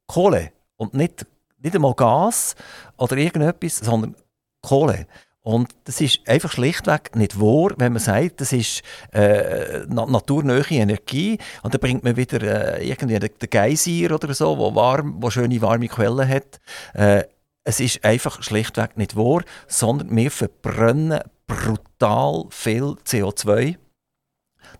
[0.06, 1.26] Kohle und nicht
[1.62, 2.54] nicht einmal Gas
[2.96, 4.16] oder irgendetwas, sondern
[4.62, 5.06] Kohle.
[5.44, 8.82] Und das ist einfach schlichtweg nicht wahr, wenn man sagt, das ist
[9.12, 14.56] äh, naturnähe Energie und dann bringt man wieder äh, irgendwie den, den Geysir oder so,
[14.56, 16.60] wo, warm, wo schöne warme Quellen hat.
[16.94, 17.24] Äh,
[17.64, 23.76] es ist einfach schlichtweg nicht wahr, sondern wir verbrennen brutal viel CO2,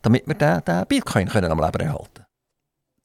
[0.03, 2.25] damit wir den, den Bitcoin können am Leben erhalten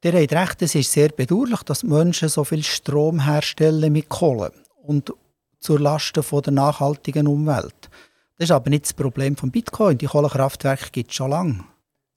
[0.04, 4.52] Ihr habt recht, es ist sehr bedauerlich, dass Menschen so viel Strom herstellen mit Kohle.
[4.84, 5.12] Und
[5.60, 7.90] zur Lasten von der nachhaltigen Umwelt.
[8.38, 9.98] Das ist aber nicht das Problem von Bitcoin.
[9.98, 11.64] Die Kohlekraftwerke gibt es schon lange.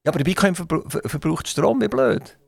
[0.05, 2.39] Ja, aber der Bitcoin verbr verbraucht Strom, wie blöd.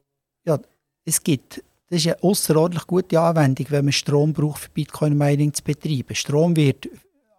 [0.44, 0.58] Ja,
[1.04, 1.64] es gibt.
[1.88, 6.14] Das ist eine außerordentlich gute Anwendung, wenn man Strom braucht, für Bitcoin-Mining zu betreiben.
[6.14, 6.88] Strom wird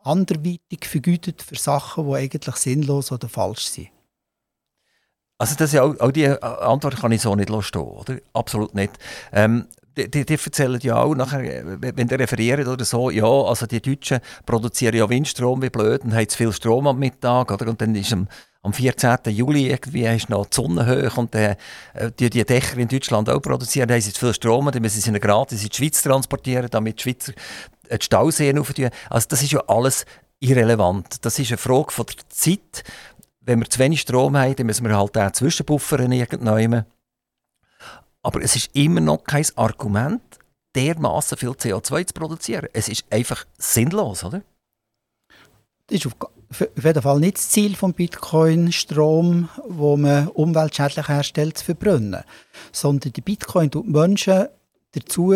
[0.04, 3.90] anderweitig vergütet für Sachen, die eigentlich sinnlos oder falsch sind.
[5.44, 8.16] Also das ist auch, auch die Antwort kann ich so nicht stehen, oder?
[8.32, 8.94] Absolut nicht.
[9.34, 9.66] Ähm,
[9.98, 13.82] die, die, die, erzählen ja auch nachher, wenn die referieren oder so, ja, also die
[13.82, 17.68] Deutschen produzieren ja Windstrom wie blöd und haben zu viel Strom am Mittag, oder?
[17.68, 18.30] Und dann ist am,
[18.62, 19.18] am 14.
[19.26, 21.58] Juli irgendwie ist noch die Sonne hoch und äh,
[22.18, 25.12] die, die Dächer in Deutschland auch produzieren, haben sie zu viel Strom, dann müssen sie
[25.20, 27.34] gratis in die Schweiz transportieren, damit die Schweizer
[27.90, 28.92] äh, die Stauseen auftun.
[29.10, 30.06] Also das ist ja alles
[30.40, 31.24] irrelevant.
[31.26, 32.84] Das ist eine Frage von der Zeit.
[33.46, 36.86] Wenn wir zu wenig Strom haben, dann müssen wir halt auch zwischenbuffern irgendwann.
[38.22, 40.22] Aber es ist immer noch kein Argument,
[40.76, 42.70] dermaßen viel CO2 zu produzieren.
[42.74, 44.42] Es ist einfach sinnlos, oder?
[45.88, 51.58] Das ist auf, jeden Fall nicht das Ziel von Bitcoin, Strom, wo man umweltschädlich herstellt,
[51.58, 52.24] zu verbrennen.
[52.72, 54.48] Sondern die Bitcoin tut Menschen
[54.94, 55.34] dazu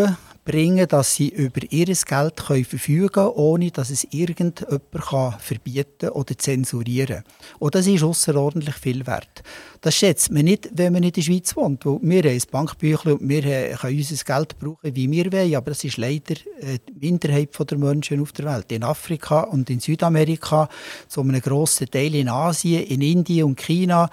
[0.47, 6.09] bringen, dass sie über ihr Geld können verfügen können, ohne dass es irgendjemand kann verbieten
[6.09, 7.33] oder zensurieren kann.
[7.59, 9.43] Und das ist außerordentlich viel wert.
[9.81, 11.85] Das schätzt man nicht, wenn man in der Schweiz wohnt.
[11.85, 13.41] Weil wir haben ein Bankbüchlein und wir
[13.75, 15.55] können unser Geld brauchen, wie wir wollen.
[15.55, 18.71] Aber das ist leider äh, die Minderheit der Menschen auf der Welt.
[18.71, 20.69] In Afrika und in Südamerika,
[21.09, 24.09] zu einem grossen Teil in Asien, in Indien und China,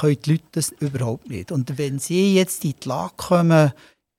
[0.00, 1.52] können die Leute das überhaupt nicht.
[1.52, 3.72] Und wenn sie jetzt in die Lage kommen,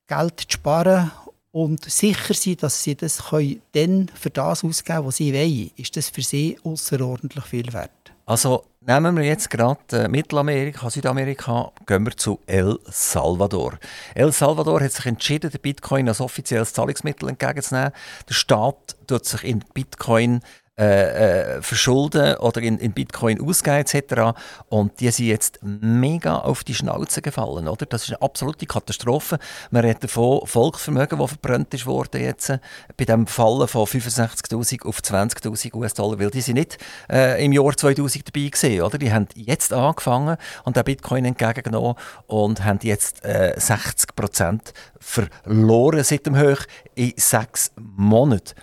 [0.10, 1.12] Geld zu sparen
[1.52, 5.96] und sicher sind, dass sie das können dann für das ausgeben was sie wollen, ist
[5.96, 7.92] das für sie außerordentlich viel wert.
[8.26, 13.80] Also nehmen wir jetzt gerade äh, Mittelamerika, Südamerika, gehen wir zu El Salvador.
[14.14, 17.92] El Salvador hat sich entschieden, den Bitcoin als offizielles Zahlungsmittel entgegenzunehmen.
[18.28, 20.42] Der Staat tut sich in Bitcoin
[20.80, 24.40] äh, äh, verschulden oder in, in Bitcoin ausgeben etc.
[24.70, 27.68] Und die sind jetzt mega auf die Schnauze gefallen.
[27.68, 27.86] Oder?
[27.86, 29.40] Das ist eine absolute Katastrophe.
[29.72, 32.60] Man redet davon, Volksvermögen, das verbrannt ist worden jetzt, äh,
[32.96, 36.78] bei dem Fallen von 65'000 auf 20'000 US-Dollar, weil die sind nicht
[37.12, 38.98] äh, im Jahr 2000 dabei gewesen, oder?
[38.98, 41.96] Die haben jetzt angefangen und den Bitcoin entgegengenommen
[42.28, 44.60] und haben jetzt äh, 60%
[45.02, 46.64] verloren seit dem Hoch
[46.96, 48.54] in sechs Monaten.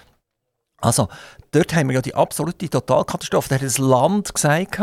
[0.79, 1.09] Also,
[1.57, 3.49] dort haben wir ja die absolute Totalkatastrophe.
[3.49, 4.79] Da hat das Land gesagt,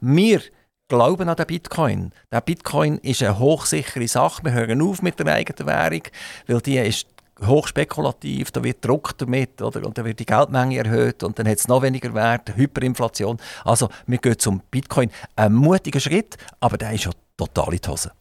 [0.00, 0.40] wir
[0.88, 2.12] glauben an den Bitcoin.
[2.30, 4.44] Der Bitcoin ist eine hochsichere Sache.
[4.44, 6.02] Wir hören auf mit der eigenen Währung,
[6.46, 7.06] weil die ist
[7.46, 9.86] hochspekulativ, da wird Druck damit, oder?
[9.86, 13.38] und dann wird die Geldmenge erhöht und dann hat es noch weniger Wert, Hyperinflation.
[13.64, 15.10] Also wir gehen zum Bitcoin.
[15.36, 18.12] Ein mutiger Schritt, aber der ist ja total in die Hose.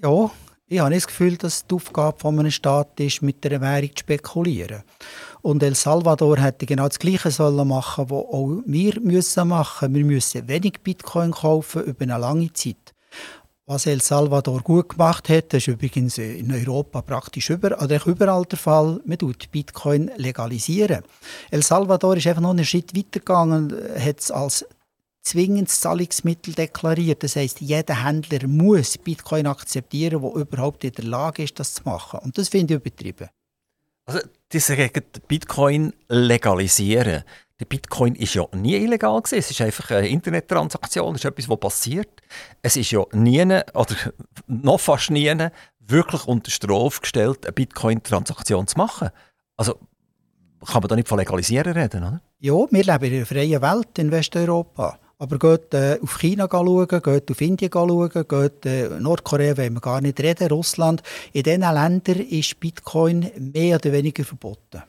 [0.00, 0.30] Ja,
[0.68, 3.88] ich habe nicht das Gefühl, dass die Aufgabe von einem Staat ist, mit der Währung
[3.88, 4.84] zu spekulieren.
[5.42, 9.94] Und El Salvador hätte genau das Gleiche sollen machen, was auch wir müssen machen.
[9.94, 12.94] Wir müssen wenig Bitcoin kaufen über eine lange Zeit.
[13.66, 18.44] Was El Salvador gut gemacht hat, das ist übrigens in Europa praktisch über, oder überall
[18.44, 21.04] der Fall, man tut Bitcoin legalisieren.
[21.50, 24.66] El Salvador ist einfach noch einen Schritt weitergegangen, hat es als
[25.22, 27.22] zwingendes Zahlungsmittel deklariert.
[27.22, 31.82] Das heißt, jeder Händler muss Bitcoin akzeptieren, der überhaupt in der Lage ist, das zu
[31.84, 32.20] machen.
[32.24, 33.28] Und das finde ich übertrieben.
[34.10, 34.90] Also, die sagen,
[35.28, 37.22] Bitcoin legalisieren.
[37.60, 39.38] Der Bitcoin ist ja nie illegal gewesen.
[39.38, 41.14] Es ist einfach eine Internettransaktion.
[41.14, 42.20] Es ist etwas, was passiert.
[42.60, 43.94] Es ist ja nie, oder
[44.48, 45.32] noch fast nie,
[45.78, 49.10] wirklich unter Strafe gestellt, eine Bitcoin-Transaktion zu machen.
[49.56, 49.78] Also,
[50.66, 52.20] kann man da nicht von legalisieren reden, oder?
[52.40, 54.98] Ja, wir leben in einer freien Welt in Westeuropa.
[55.20, 59.80] Aber geht äh, auf China schauen, geht auf Indien schauen, geht äh, Nordkorea wollen wir
[59.82, 61.02] gar nicht reden, Russland.
[61.34, 64.82] In diesen Ländern ist Bitcoin mehr oder weniger verboten.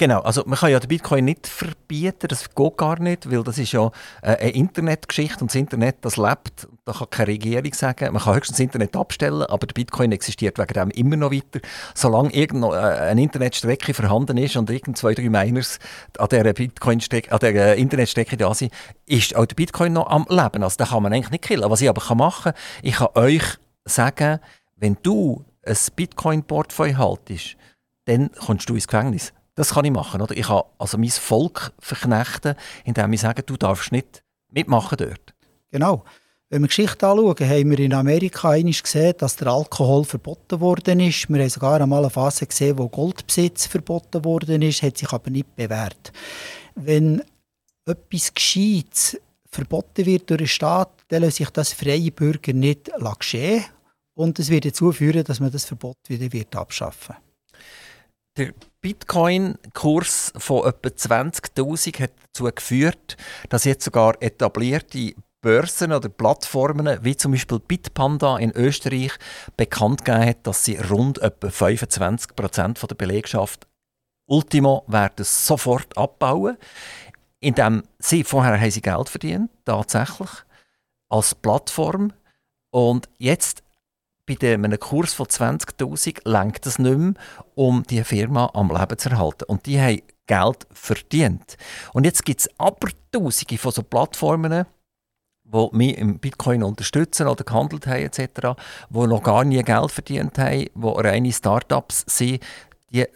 [0.00, 3.58] Genau, also man kann ja den Bitcoin nicht verbieten, das geht gar nicht, weil das
[3.58, 3.90] ist ja
[4.22, 8.34] äh, eine Internetgeschichte und das Internet, das lebt, da kann keine Regierung sagen, man kann
[8.34, 11.60] höchstens das Internet abstellen, aber der Bitcoin existiert wegen dem immer noch weiter.
[11.94, 15.78] Solange irgendeine äh, Internetstrecke vorhanden ist und irgend zwei, drei Miners
[16.16, 18.72] an dieser, Bitcoin an dieser Internetstrecke da sind,
[19.04, 20.62] ist auch der Bitcoin noch am Leben.
[20.62, 21.70] Also da kann man eigentlich nicht killen.
[21.70, 23.44] Was ich aber machen kann, ich kann euch
[23.84, 24.40] sagen,
[24.76, 27.58] wenn du ein Bitcoin-Portfolio haltest,
[28.06, 30.22] dann kommst du ins Gefängnis Das kann ich machen.
[30.22, 30.34] Oder?
[30.34, 32.54] Ich kann also mein Volk verknechten,
[32.86, 35.34] indem ich sage, du darfst nicht mitmachen dort.
[35.70, 36.02] Genau.
[36.48, 41.00] Wenn wir Geschichte anschauen, haben wir in Amerika einmal gesehen, dass der Alkohol verboten worden
[41.00, 41.28] ist.
[41.28, 45.28] Wir haben sogar einmal eine Phase gesehen, wo Goldbesitz verboten worden ist, hat sich aber
[45.28, 46.10] nicht bewährt.
[46.74, 47.22] Wenn
[47.84, 53.66] etwas Gescheites verboten wird durch den Staat, dann lässt sich das freie Bürger nicht geschehen.
[54.14, 57.14] Und es wird dazu führen, dass man das Verbot wieder wird abschaffen
[58.40, 63.18] Der Bitcoin-Kurs von etwa 20.000 hat dazu geführt,
[63.50, 65.12] dass jetzt sogar etablierte
[65.42, 69.12] Börsen oder Plattformen wie zum Beispiel Bitpanda in Österreich
[69.58, 73.66] bekannt gegeben hat, dass sie rund etwa 25 Prozent der Belegschaft
[74.26, 76.56] Ultimo werden sofort abbauen,
[77.40, 80.30] indem sie vorher haben sie Geld verdient, tatsächlich
[81.10, 82.14] als Plattform.
[82.70, 83.62] Und jetzt
[84.36, 87.14] bei einem Kurs von 20.000 lenkt es nicht mehr,
[87.54, 89.44] um die Firma am Leben zu erhalten.
[89.44, 91.56] Und die haben Geld verdient.
[91.92, 94.64] Und jetzt gibt es aber Tausende von so Plattformen,
[95.44, 98.56] die mich im Bitcoin unterstützen oder gehandelt haben etc.,
[98.88, 102.42] die noch gar nie Geld verdient haben, die reine Startups sind,
[102.92, 103.06] die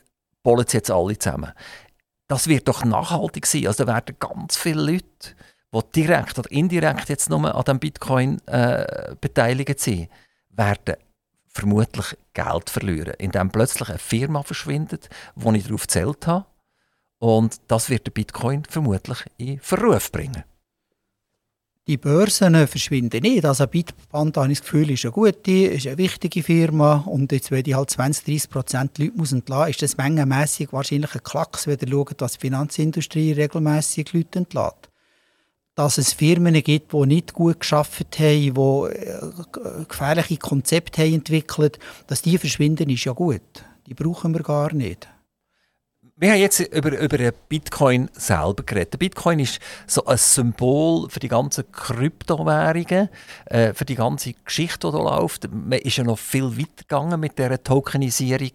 [0.43, 1.53] bollen jetzt alle zusammen.
[2.27, 3.67] Das wird doch nachhaltig sein.
[3.67, 5.37] Also da werden ganz viele Leute,
[5.73, 10.09] die direkt oder indirekt jetzt nur an dem Bitcoin äh, beteiligt sind,
[10.57, 10.97] werden
[11.49, 16.47] vermutlich Geld verlieren, indem plötzlich eine Firma verschwindet, wo ich darauf gezählt habe.
[17.19, 20.45] Und das wird der Bitcoin vermutlich in Verruf bringen
[21.87, 23.45] die Börsen verschwinden nicht.
[23.45, 27.51] Also Bitpanda, habe ich das Gefühl, ist eine gute, ist eine wichtige Firma und jetzt,
[27.51, 31.67] wenn die halt 20, 30 Prozent Leute muss entlassen, ist das mengenmässig wahrscheinlich ein Klacks,
[31.67, 34.89] wenn ihr schaut, was die Finanzindustrie regelmässig Leute entlässt.
[35.75, 41.79] Dass es Firmen gibt, die nicht gut geschafft haben, die äh, gefährliche Konzepte haben entwickelt,
[42.07, 43.43] dass die verschwinden, ist ja gut.
[43.87, 45.09] Die brauchen wir gar nicht
[46.17, 49.01] wir haben jetzt über, über Bitcoin selber geredet.
[49.01, 49.59] Bitcoin ist
[49.89, 53.09] so ein Symbol für die ganzen Kryptowährungen,
[53.47, 55.49] äh, für die ganze Geschichte, die da läuft.
[55.53, 58.53] Man ist ja noch viel weiter gegangen mit dieser Tokenisierung,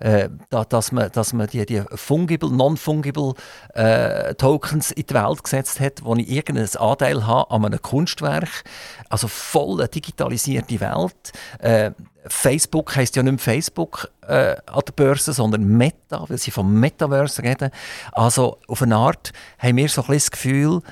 [0.00, 3.34] äh, da, dass man, dass man die, die fungible, non-fungible
[3.74, 8.64] äh, Tokens in die Welt gesetzt hat, wo ich irgendeinen Anteil habe an einem Kunstwerk.
[9.10, 12.00] Also voll eine digitalisierte Welt.
[12.28, 17.42] Facebook heisst ja nicht Facebook äh, an der Börse, sondern Meta, weil sie vom Metaverse
[17.42, 17.70] reden.
[18.12, 20.82] Also auf eine Art haben wir so ein das Gefühl,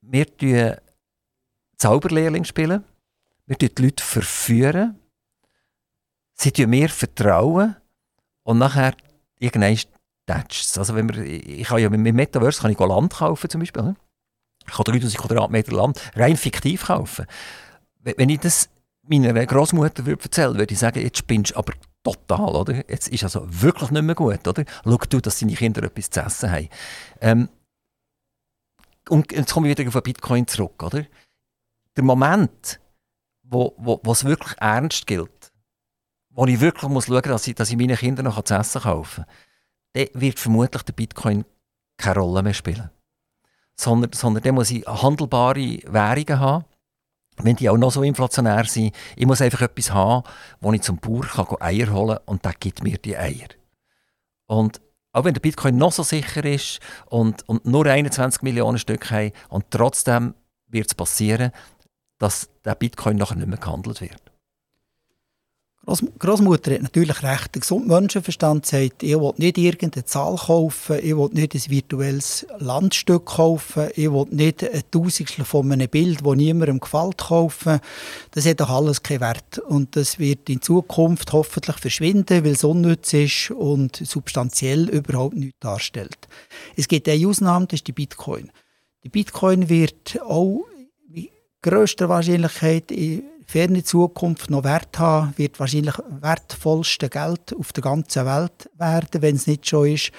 [0.00, 0.76] wir spielen
[1.76, 2.84] Zauberlehrling spielen,
[3.46, 4.98] wir die Leute verführen,
[6.34, 7.76] sie tun mir vertrauen
[8.42, 8.94] und nachher
[9.38, 9.78] irgendwann
[10.26, 13.82] tätscht Also wenn wir, ich kann ja mit Metaverse kann ich Land kaufen zum Beispiel.
[13.82, 13.96] Ne?
[14.66, 17.26] Ich kann 3000 Quadratmeter Land rein fiktiv kaufen.
[18.00, 18.68] Wenn ich das
[19.10, 22.76] meiner Großmutter würde erzählen, würde ich sagen, jetzt spinnst du aber total, oder?
[22.88, 24.64] Jetzt ist also wirklich nicht mehr gut, oder?
[24.84, 26.68] Schau du, dass deine Kinder etwas zu essen haben.
[27.20, 27.48] Ähm,
[29.08, 31.04] und jetzt komme ich wieder auf Bitcoin zurück, oder?
[31.96, 32.80] Der Moment,
[33.42, 35.52] wo, wo, wo es wirklich ernst gilt,
[36.30, 38.82] wo ich wirklich muss schauen muss, dass ich, dass ich meinen Kindern noch zu essen
[38.82, 39.24] kaufen
[39.94, 41.44] kann, wird vermutlich der Bitcoin
[41.96, 42.90] keine Rolle mehr spielen.
[43.76, 46.64] Sondern, sondern dann muss ich handelbare Währungen haben,
[47.44, 50.24] wenn die auch noch so inflationär sind, ich muss einfach etwas haben,
[50.60, 53.48] wo ich zum Bauer kann Eier holen kann und der gibt mir die Eier.
[54.46, 54.80] Und
[55.12, 59.32] auch wenn der Bitcoin noch so sicher ist und, und nur 21 Millionen Stück haben
[59.48, 60.34] und trotzdem
[60.68, 61.50] wird es passieren,
[62.18, 64.22] dass der Bitcoin nachher nicht mehr gehandelt wird.
[65.90, 67.52] Groß, Großmutter hat natürlich recht.
[67.52, 72.46] Der gesunde Menschenverstand sagt, ich will nicht irgendeine Zahl kaufen, ich will nicht ein virtuelles
[72.58, 77.80] Landstück kaufen, ich will nicht ein Tausendstel von einem Bild, das niemandem gefällt, kaufen.
[78.30, 79.58] Das hat doch alles keinen Wert.
[79.58, 85.58] Und das wird in Zukunft hoffentlich verschwinden, weil es unnütz ist und substanziell überhaupt nichts
[85.58, 86.28] darstellt.
[86.76, 88.52] Es gibt eine Ausnahme, das ist die Bitcoin.
[89.02, 90.66] Die Bitcoin wird auch
[91.08, 91.30] mit
[91.62, 92.92] grösster Wahrscheinlichkeit
[93.50, 99.34] ferne Zukunft noch Wert haben, wird wahrscheinlich wertvollste Geld auf der ganzen Welt werden, wenn
[99.34, 100.12] es nicht schon ist,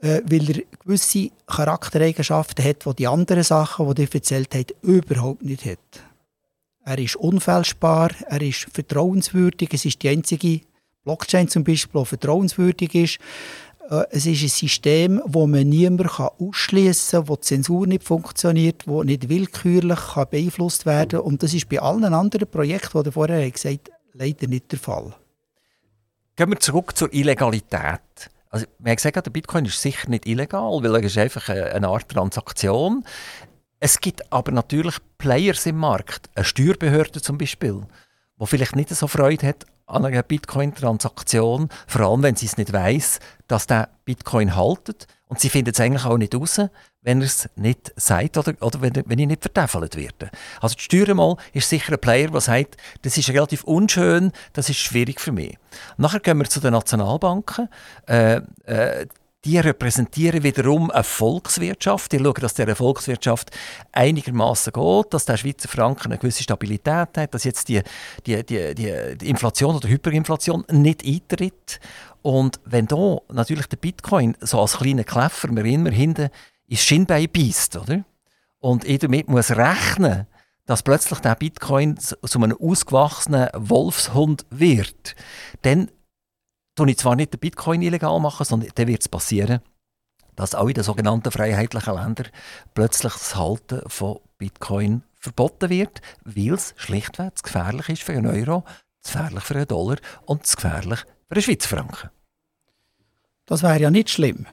[0.00, 5.42] äh, weil er gewisse Charaktereigenschaften hat, die die anderen Sachen, die ihr erzählt habt, überhaupt
[5.42, 5.78] nicht hat.
[6.84, 10.60] Er ist unfehlbar, er ist vertrauenswürdig, es ist die einzige
[11.02, 13.18] Blockchain zum Beispiel, die vertrauenswürdig ist.
[13.90, 18.86] Äh, es ist ein System, wo man niemand ausschließen kann, wo die Zensur nicht funktioniert,
[18.86, 21.20] wo nicht willkürlich beeinflusst werden kann.
[21.20, 25.14] Und das ist bei allen anderen Projekten, die vorher gesagt leider nicht der Fall.
[26.36, 28.00] Gehen wir zurück zur Illegalität.
[28.50, 31.88] Also, wir haben gesagt, der Bitcoin ist sicher nicht illegal, weil er ist einfach eine
[31.88, 33.04] Art Transaktion.
[33.80, 37.82] Es gibt aber natürlich Players im Markt, eine Steuerbehörde zum Beispiel,
[38.40, 42.72] die vielleicht nicht so Freude hat an einer Bitcoin-Transaktion, vor allem wenn sie es nicht
[42.72, 45.06] weiß, dass der Bitcoin haltet.
[45.28, 46.60] Und sie findet es eigentlich auch nicht raus,
[47.02, 50.30] wenn er es nicht sagt oder, oder wenn, wenn ich nicht verteufelt werde.
[50.60, 54.78] Also die Steuermal ist sicher ein Player, der sagt, das ist relativ unschön, das ist
[54.78, 55.56] schwierig für mich.
[55.96, 57.68] Nachher gehen wir zu den Nationalbanken.
[58.06, 59.06] Äh, äh,
[59.44, 62.12] die repräsentieren wiederum eine Volkswirtschaft.
[62.12, 63.50] Die schauen, dass der Volkswirtschaft
[63.92, 67.80] einigermaßen geht, dass der Schweizer Franken eine gewisse Stabilität hat, dass jetzt die,
[68.26, 71.78] die, die, die Inflation oder Hyperinflation nicht eintritt.
[72.22, 76.30] Und wenn da natürlich der Bitcoin so als kleiner Kläffer mir immer hinten
[76.66, 78.04] ins Schienbein beißt, oder?
[78.58, 80.26] Und ich damit muss rechnen,
[80.64, 85.14] dass plötzlich der Bitcoin zu einem ausgewachsenen Wolfshund wird,
[85.62, 85.88] dann
[86.76, 89.60] tue ich zwar nicht den Bitcoin illegal machen, sondern dann wird es passieren,
[90.36, 92.28] dass auch in den sogenannten freiheitlichen Ländern
[92.74, 98.64] plötzlich das Halten von Bitcoin verboten wird, weil es schlichtweg gefährlich ist für einen Euro,
[99.02, 99.96] gefährlich für einen Dollar
[100.26, 102.10] und gefährlich für einen Schweizer Franken.
[103.46, 104.46] Das wäre ja nicht schlimm.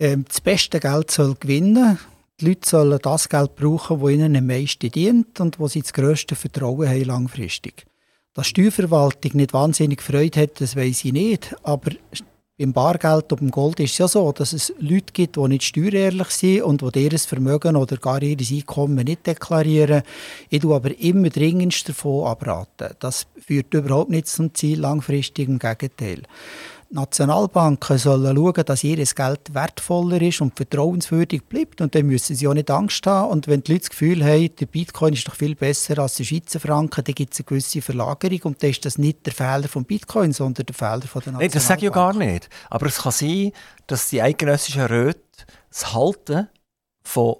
[0.00, 1.98] Ähm, das beste Geld soll gewinnen.
[2.40, 5.92] Die Leute sollen das Geld brauchen, das ihnen am meisten dient und wo sie das
[5.92, 7.86] grösste Vertrauen haben langfristig.
[8.34, 11.54] Dass Steuerverwaltung nicht wahnsinnig Freude hat, das weiß ich nicht.
[11.62, 11.92] Aber
[12.58, 15.62] beim Bargeld und beim Gold ist es ja so, dass es Leute gibt, die nicht
[15.62, 20.02] steuerehrlich sind und die ihr Vermögen oder gar ihr Einkommen nicht deklarieren.
[20.50, 22.94] Ich tue aber immer dringendst davon abraten.
[22.98, 26.22] Das führt überhaupt nicht zum Ziel langfristig, im Gegenteil.
[26.94, 31.80] Nationalbanken sollen schauen, dass ihr Geld wertvoller ist und vertrauenswürdig bleibt.
[31.80, 33.32] Und dann müssen sie auch nicht Angst haben.
[33.32, 36.24] Und wenn die Leute das Gefühl haben, der Bitcoin ist doch viel besser als der
[36.24, 38.40] Schweizer Franken, dann gibt es eine gewisse Verlagerung.
[38.44, 41.40] Und dann ist das nicht der Fehler vom Bitcoin, sondern der Fehler von der Nationalbank.
[41.40, 42.48] Nein, das sage ich ja gar nicht.
[42.70, 43.50] Aber es kann sein,
[43.88, 45.20] dass die eidgenössischen Räte
[45.70, 46.48] das Halten
[47.02, 47.36] von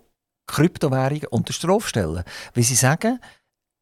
[0.48, 2.24] Kryptowährungen unter Strophe stellen.
[2.55, 3.20] Weil sie sagen,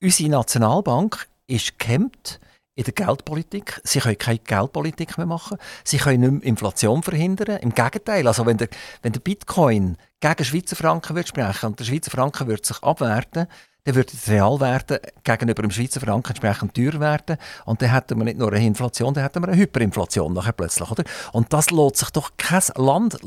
[0.02, 2.40] unsere Nationalbank ist gehemmt
[2.74, 3.80] in der Geldpolitik.
[3.84, 5.58] Sie können keine Geldpolitik mehr machen.
[5.84, 7.58] Sie können nicht mehr Inflation verhindern.
[7.58, 8.68] Im Gegenteil, also wenn der,
[9.02, 13.46] wenn der Bitcoin gegen Schweizer Franken wird sprechen und der Schweizer Franken wird sich abwerten,
[13.84, 17.36] dann würde die Realwerte gegenüber dem Schweizer Franken entsprechend teuer werden.
[17.64, 20.90] Und dann hätten wir nicht nur eine Inflation, dann hätten wir eine Hyperinflation nachher plötzlich.
[20.90, 21.04] Oder?
[21.32, 23.18] Und das lässt sich doch kein Land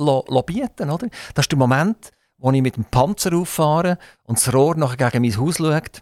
[0.45, 0.89] bieten.
[0.89, 1.07] Oder?
[1.33, 5.23] Das ist der Moment, wo ich mit dem Panzer auffahre und das Rohr nachher gegen
[5.23, 6.01] mein Haus schaut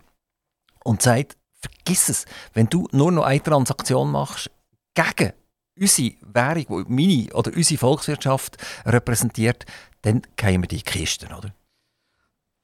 [0.83, 2.25] und sagt, Vergiss es.
[2.53, 4.51] Wenn du nur noch eine Transaktion machst
[4.93, 5.33] gegen
[5.79, 9.65] unsere Währung, die meine oder unsere Volkswirtschaft repräsentiert,
[10.01, 11.53] dann gehen wir die Kisten, oder?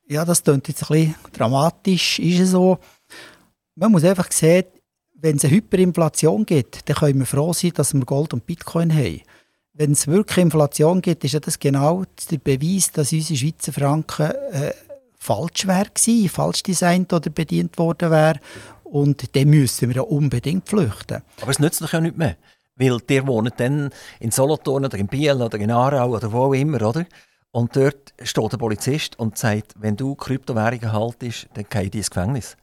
[0.08, 2.80] Ja, das klingt jetzt ein bisschen dramatisch, ist es so.
[3.76, 4.66] Man muss einfach sehen,
[5.14, 8.94] wenn es eine Hyperinflation gibt, dann können wir froh sein, dass wir Gold und Bitcoin
[8.94, 9.22] haben.
[9.74, 14.74] Wenn es wirklich Inflation gibt, ist das genau der Beweis, dass unsere Schweizer Franken äh,
[15.20, 18.40] falsch wäre, falsch designt oder bedient worden wäre.
[18.90, 21.22] Und dann müssen wir ja unbedingt flüchten.
[21.42, 22.38] Aber es nützt doch ja nicht mehr.
[22.76, 26.54] Weil die wohnen dann in Solothurn oder in Biel oder in Aarau oder wo auch
[26.54, 27.06] immer, oder?
[27.52, 32.58] Und dort steht der Polizist und sagt, wenn du Kryptowährungen haltest, dann ich ins Gefängnis.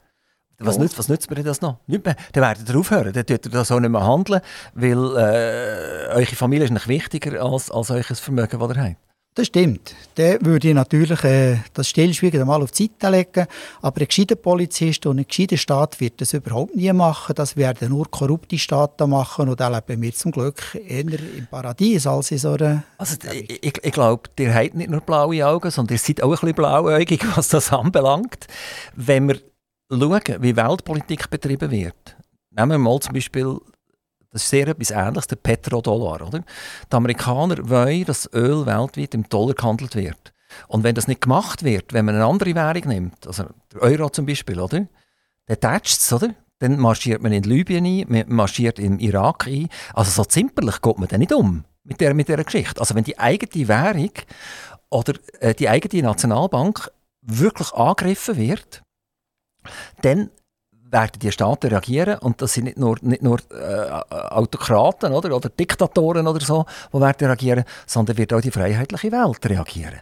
[0.58, 0.80] Was, oh.
[0.80, 1.78] nützt, was nützt mir das noch?
[1.86, 2.16] Nicht mehr.
[2.32, 3.12] Dann werdet ihr aufhören.
[3.12, 4.40] Dann tut ihr das auch nicht mehr handeln,
[4.74, 8.96] weil äh, eure Familie ist nicht wichtiger als, als euer Vermögen, das ihr habt.
[9.36, 9.94] Das stimmt.
[10.14, 13.46] Dann würde ich natürlich äh, das Stillschweigen einmal auf die Seite legen.
[13.82, 17.34] Aber ein gescheiter Polizist und ein gescheiter Staat wird das überhaupt nie machen.
[17.34, 19.50] Das werden nur korrupte Staaten machen.
[19.50, 22.84] Und da leben wir zum Glück eher im Paradies als in so einer...
[22.96, 26.30] Also, ich, ich, ich glaube, ihr habt nicht nur blaue Augen, sondern ihr seid auch
[26.30, 28.46] ein bisschen blauäugig, was das anbelangt.
[28.94, 29.36] Wenn wir
[29.90, 32.16] schauen, wie Weltpolitik betrieben wird,
[32.52, 33.58] nehmen wir mal zum Beispiel
[34.36, 36.20] das ist sehr etwas Ähnliches, der Petrodollar.
[36.20, 36.40] Oder?
[36.40, 40.34] Die Amerikaner wollen, dass Öl weltweit im Dollar gehandelt wird.
[40.68, 44.10] Und wenn das nicht gemacht wird, wenn man eine andere Währung nimmt, also der Euro
[44.10, 44.86] zum Beispiel, oder?
[45.46, 46.28] dann tätscht es?
[46.58, 49.68] Dann marschiert man in Libyen ein, man marschiert im Irak ein.
[49.94, 52.78] Also so zimperlich geht man dann nicht um mit dieser mit der Geschichte.
[52.78, 54.12] Also wenn die eigene Währung
[54.90, 56.90] oder äh, die eigene Nationalbank
[57.22, 58.82] wirklich angegriffen wird,
[60.02, 60.30] dann
[60.90, 65.48] werden die Staaten reagieren und das sind nicht nur, nicht nur äh, Autokraten oder, oder
[65.48, 70.00] Diktatoren oder so, die werden reagieren, sondern wird auch die freiheitliche Welt reagieren.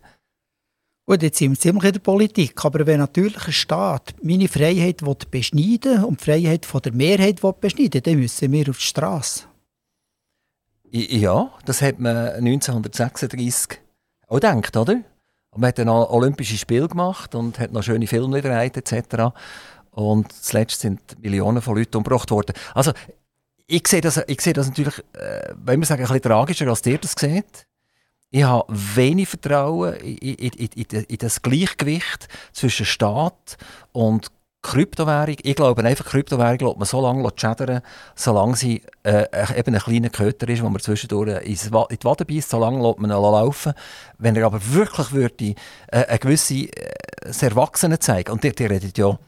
[1.07, 5.03] Gut, jetzt sind wir ziemlich in der Politik, aber wenn natürlich ein Staat meine Freiheit
[5.31, 9.45] beschneiden und die Freiheit von der Mehrheit beschneiden dann müssen wir auf die Straße.
[10.91, 13.81] Ja, das hat man 1936
[14.29, 15.03] auch gedacht, oder?
[15.57, 19.35] man hat dann Olympische Spiele gemacht und hat noch schöne Filme gedreht etc.
[19.95, 22.53] Und zuletzt sind Millionen von Leuten umgebracht worden.
[22.75, 22.93] Also,
[23.67, 26.85] ich sehe das, ich sehe das natürlich, äh, wenn wir sagen, ein bisschen tragischer, als
[26.85, 27.67] ihr das seht.
[28.31, 33.57] Ich habe wenig Vertrauen in, in, in, in, das Gleichgewicht zwischen Staat
[33.93, 34.33] und
[34.63, 37.83] Kryptowährung, ich glaube einfach, Kryptowährung lässt man so lange schädern,
[38.17, 39.27] solange sie äh,
[39.57, 42.99] eben ein kleiner Köter ist, wo man zwischendurch in die Wade beißt, so lange lässt
[42.99, 43.75] man ihn laufen.
[44.19, 45.55] Wenn er aber wirklich würde,
[45.89, 46.95] äh, eine gewisse äh,
[47.41, 49.19] Erwachsene zeigen, und die, die redet ja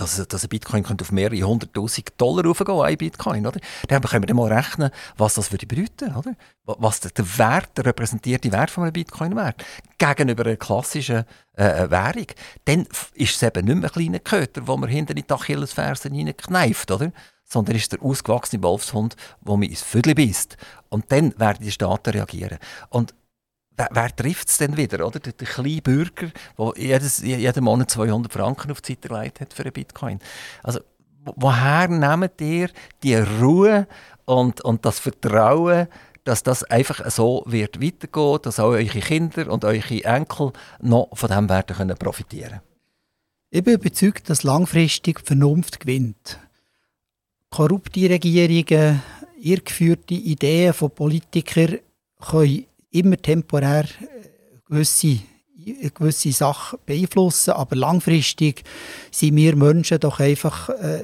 [0.00, 3.60] dass, dass ein Bitcoin könnte auf mehrere hunderttausend Dollar raufgehen, ein Bitcoin, oder?
[3.88, 6.34] Dann können wir dann mal rechnen, was das würde bedeuten, oder?
[6.64, 9.54] Was der Wert, der repräsentierte Wert von einem Bitcoin wäre,
[9.98, 11.24] gegenüber einer klassischen
[11.56, 12.26] äh, äh, Währung.
[12.64, 16.90] Dann ist es eben nicht mehr ein kleiner Köter, wo man hinter die Achillesfersen hineinkneift,
[16.90, 17.12] oder?
[17.44, 20.56] Sondern ist der ausgewachsene Wolfshund, der mir ins Vödel beißt.
[20.88, 22.58] Und dann werden die Staaten reagieren.
[22.88, 23.14] Und
[23.90, 25.06] wer, trifft es denn wieder?
[25.06, 25.20] Oder?
[25.20, 29.54] Der, der kleine Bürger, der jedes, jeden Monat 200 Franken auf die Seite gelegt hat
[29.54, 30.18] für einen Bitcoin.
[30.62, 30.80] Also,
[31.24, 32.70] woher nehmt ihr
[33.02, 33.86] die Ruhe
[34.24, 35.88] und, und das Vertrauen,
[36.24, 41.30] dass das einfach so wird weitergehen, dass auch eure Kinder und eure Enkel noch von
[41.30, 42.60] dem werden können profitieren
[43.50, 46.38] Ich bin überzeugt, dass langfristig Vernunft gewinnt.
[47.50, 49.02] Korrupte Regierungen,
[49.40, 51.78] irrgeführte Ideen von Politikern
[52.20, 55.18] können immer temporär äh, gewisse,
[55.94, 58.62] gewisse Sachen beeinflussen, aber langfristig
[59.10, 61.02] sind wir Menschen doch einfach äh,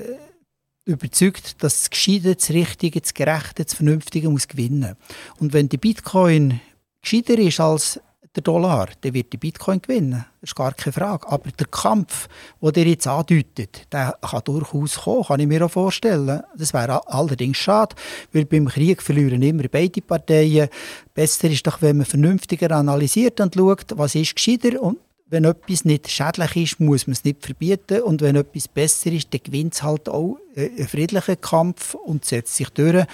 [0.84, 4.96] überzeugt, dass das Gescheite, das Richtige, das Gerechte, das Vernünftige muss gewinnen.
[5.38, 6.60] Und wenn der Bitcoin
[7.02, 8.00] gescheiter ist als
[8.36, 10.24] der Dollar, dann wird der Bitcoin gewinnen.
[10.40, 11.26] Das ist gar keine Frage.
[11.28, 12.28] Aber der Kampf,
[12.60, 16.42] den ihr jetzt andeutet, der kann durchaus kommen, kann ich mir auch vorstellen.
[16.56, 17.96] Das wäre allerdings schade,
[18.32, 20.68] weil beim Krieg verlieren immer beide Parteien.
[21.14, 25.84] Besser ist doch, wenn man vernünftiger analysiert und schaut, was ist gescheiter und wenn etwas
[25.84, 28.02] nicht schädlich ist, muss man es nicht verbieten.
[28.02, 32.24] Und wenn etwas besser ist, dann gewinnt es halt auch äh, einen friedlichen Kampf und
[32.24, 33.04] setzt sich durch.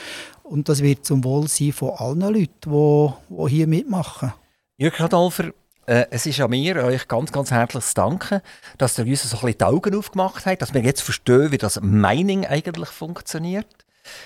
[0.42, 4.34] Und das wird zum Wohlsein von allen Leuten, die hier mitmachen.
[4.82, 5.52] Jürg Adolfer,
[5.86, 8.40] äh, es ist an mir, euch ganz, ganz herzlich zu danken,
[8.78, 11.58] dass ihr uns so ein bisschen die Augen aufgemacht habt, dass wir jetzt verstehen, wie
[11.58, 13.68] das Mining eigentlich funktioniert.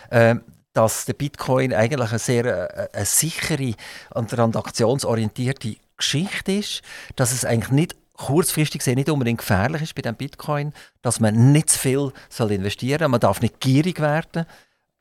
[0.09, 0.36] Äh,
[0.72, 3.74] dass der Bitcoin eigentlich eine sehr äh, eine sichere
[4.14, 6.80] und transaktionsorientierte Geschichte ist,
[7.16, 11.52] dass es eigentlich nicht kurzfristig gesehen nicht unbedingt gefährlich ist bei dem Bitcoin, dass man
[11.52, 14.46] nicht zu viel soll investieren soll, man darf nicht gierig werden.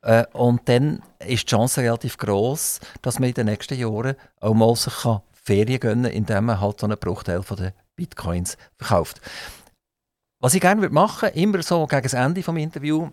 [0.02, 4.52] Äh, und dann ist die Chance relativ groß, dass man in den nächsten Jahren auch
[4.52, 9.20] mal sich kann Ferien gönnen, indem man halt so einen Bruchteil von den Bitcoins verkauft.
[10.42, 13.10] Was ich gerne machen würde, immer so gegen das Ende des Interviews,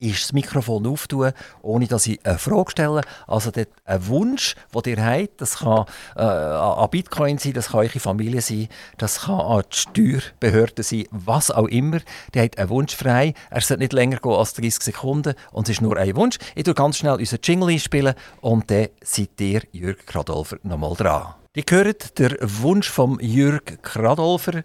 [0.00, 3.00] ist das Mikrofon auftun, ohne dass ich eine Frage stelle.
[3.26, 7.80] Also dort ein Wunsch, den ihr habt, das kann äh, an Bitcoin sein, das kann
[7.80, 11.98] eure Familie sein, das kann an die Steuerbehörde sein, was auch immer.
[12.32, 13.34] Der hat einen Wunsch frei.
[13.50, 16.38] Er sollte nicht länger gehen als 30 Sekunden und es ist nur ein Wunsch.
[16.54, 21.34] Ich tue ganz schnell unseren Jingle einspielen und dann seid ihr, Jürg Kradolfer, nochmal dran.
[21.56, 24.64] Ihr hört den Wunsch von Jürg Kradolfer,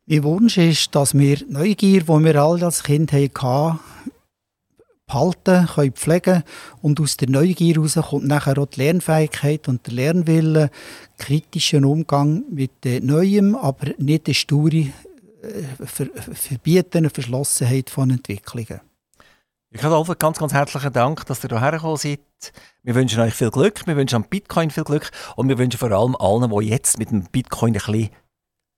[0.07, 3.79] Mein Wunsch ist, dass wir Neugier, die wir alle als Kind hatten,
[5.07, 6.43] behalten, können pflegen
[6.83, 10.71] und aus der Neugier heraus kommt nachher auch die Lernfähigkeit und der Lernwille,
[11.19, 14.93] kritischen Umgang mit Neuem, aber nicht eine sture äh,
[15.85, 18.81] ver verbietene Verschlossenheit von Entwicklungen.
[19.71, 22.21] Ich habe ganz, ganz herzlichen Dank, dass ihr hierher gekommen seid.
[22.85, 25.91] Wir wünschen euch viel Glück, wir wünschen am Bitcoin viel Glück und wir wünschen vor
[25.91, 28.11] allem allen, die jetzt mit dem Bitcoin ein bisschen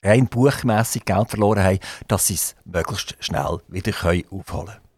[0.03, 3.93] rein buchmässig Geld verloren haben, dass sie es möglichst schnell wieder
[4.31, 4.86] aufholen können.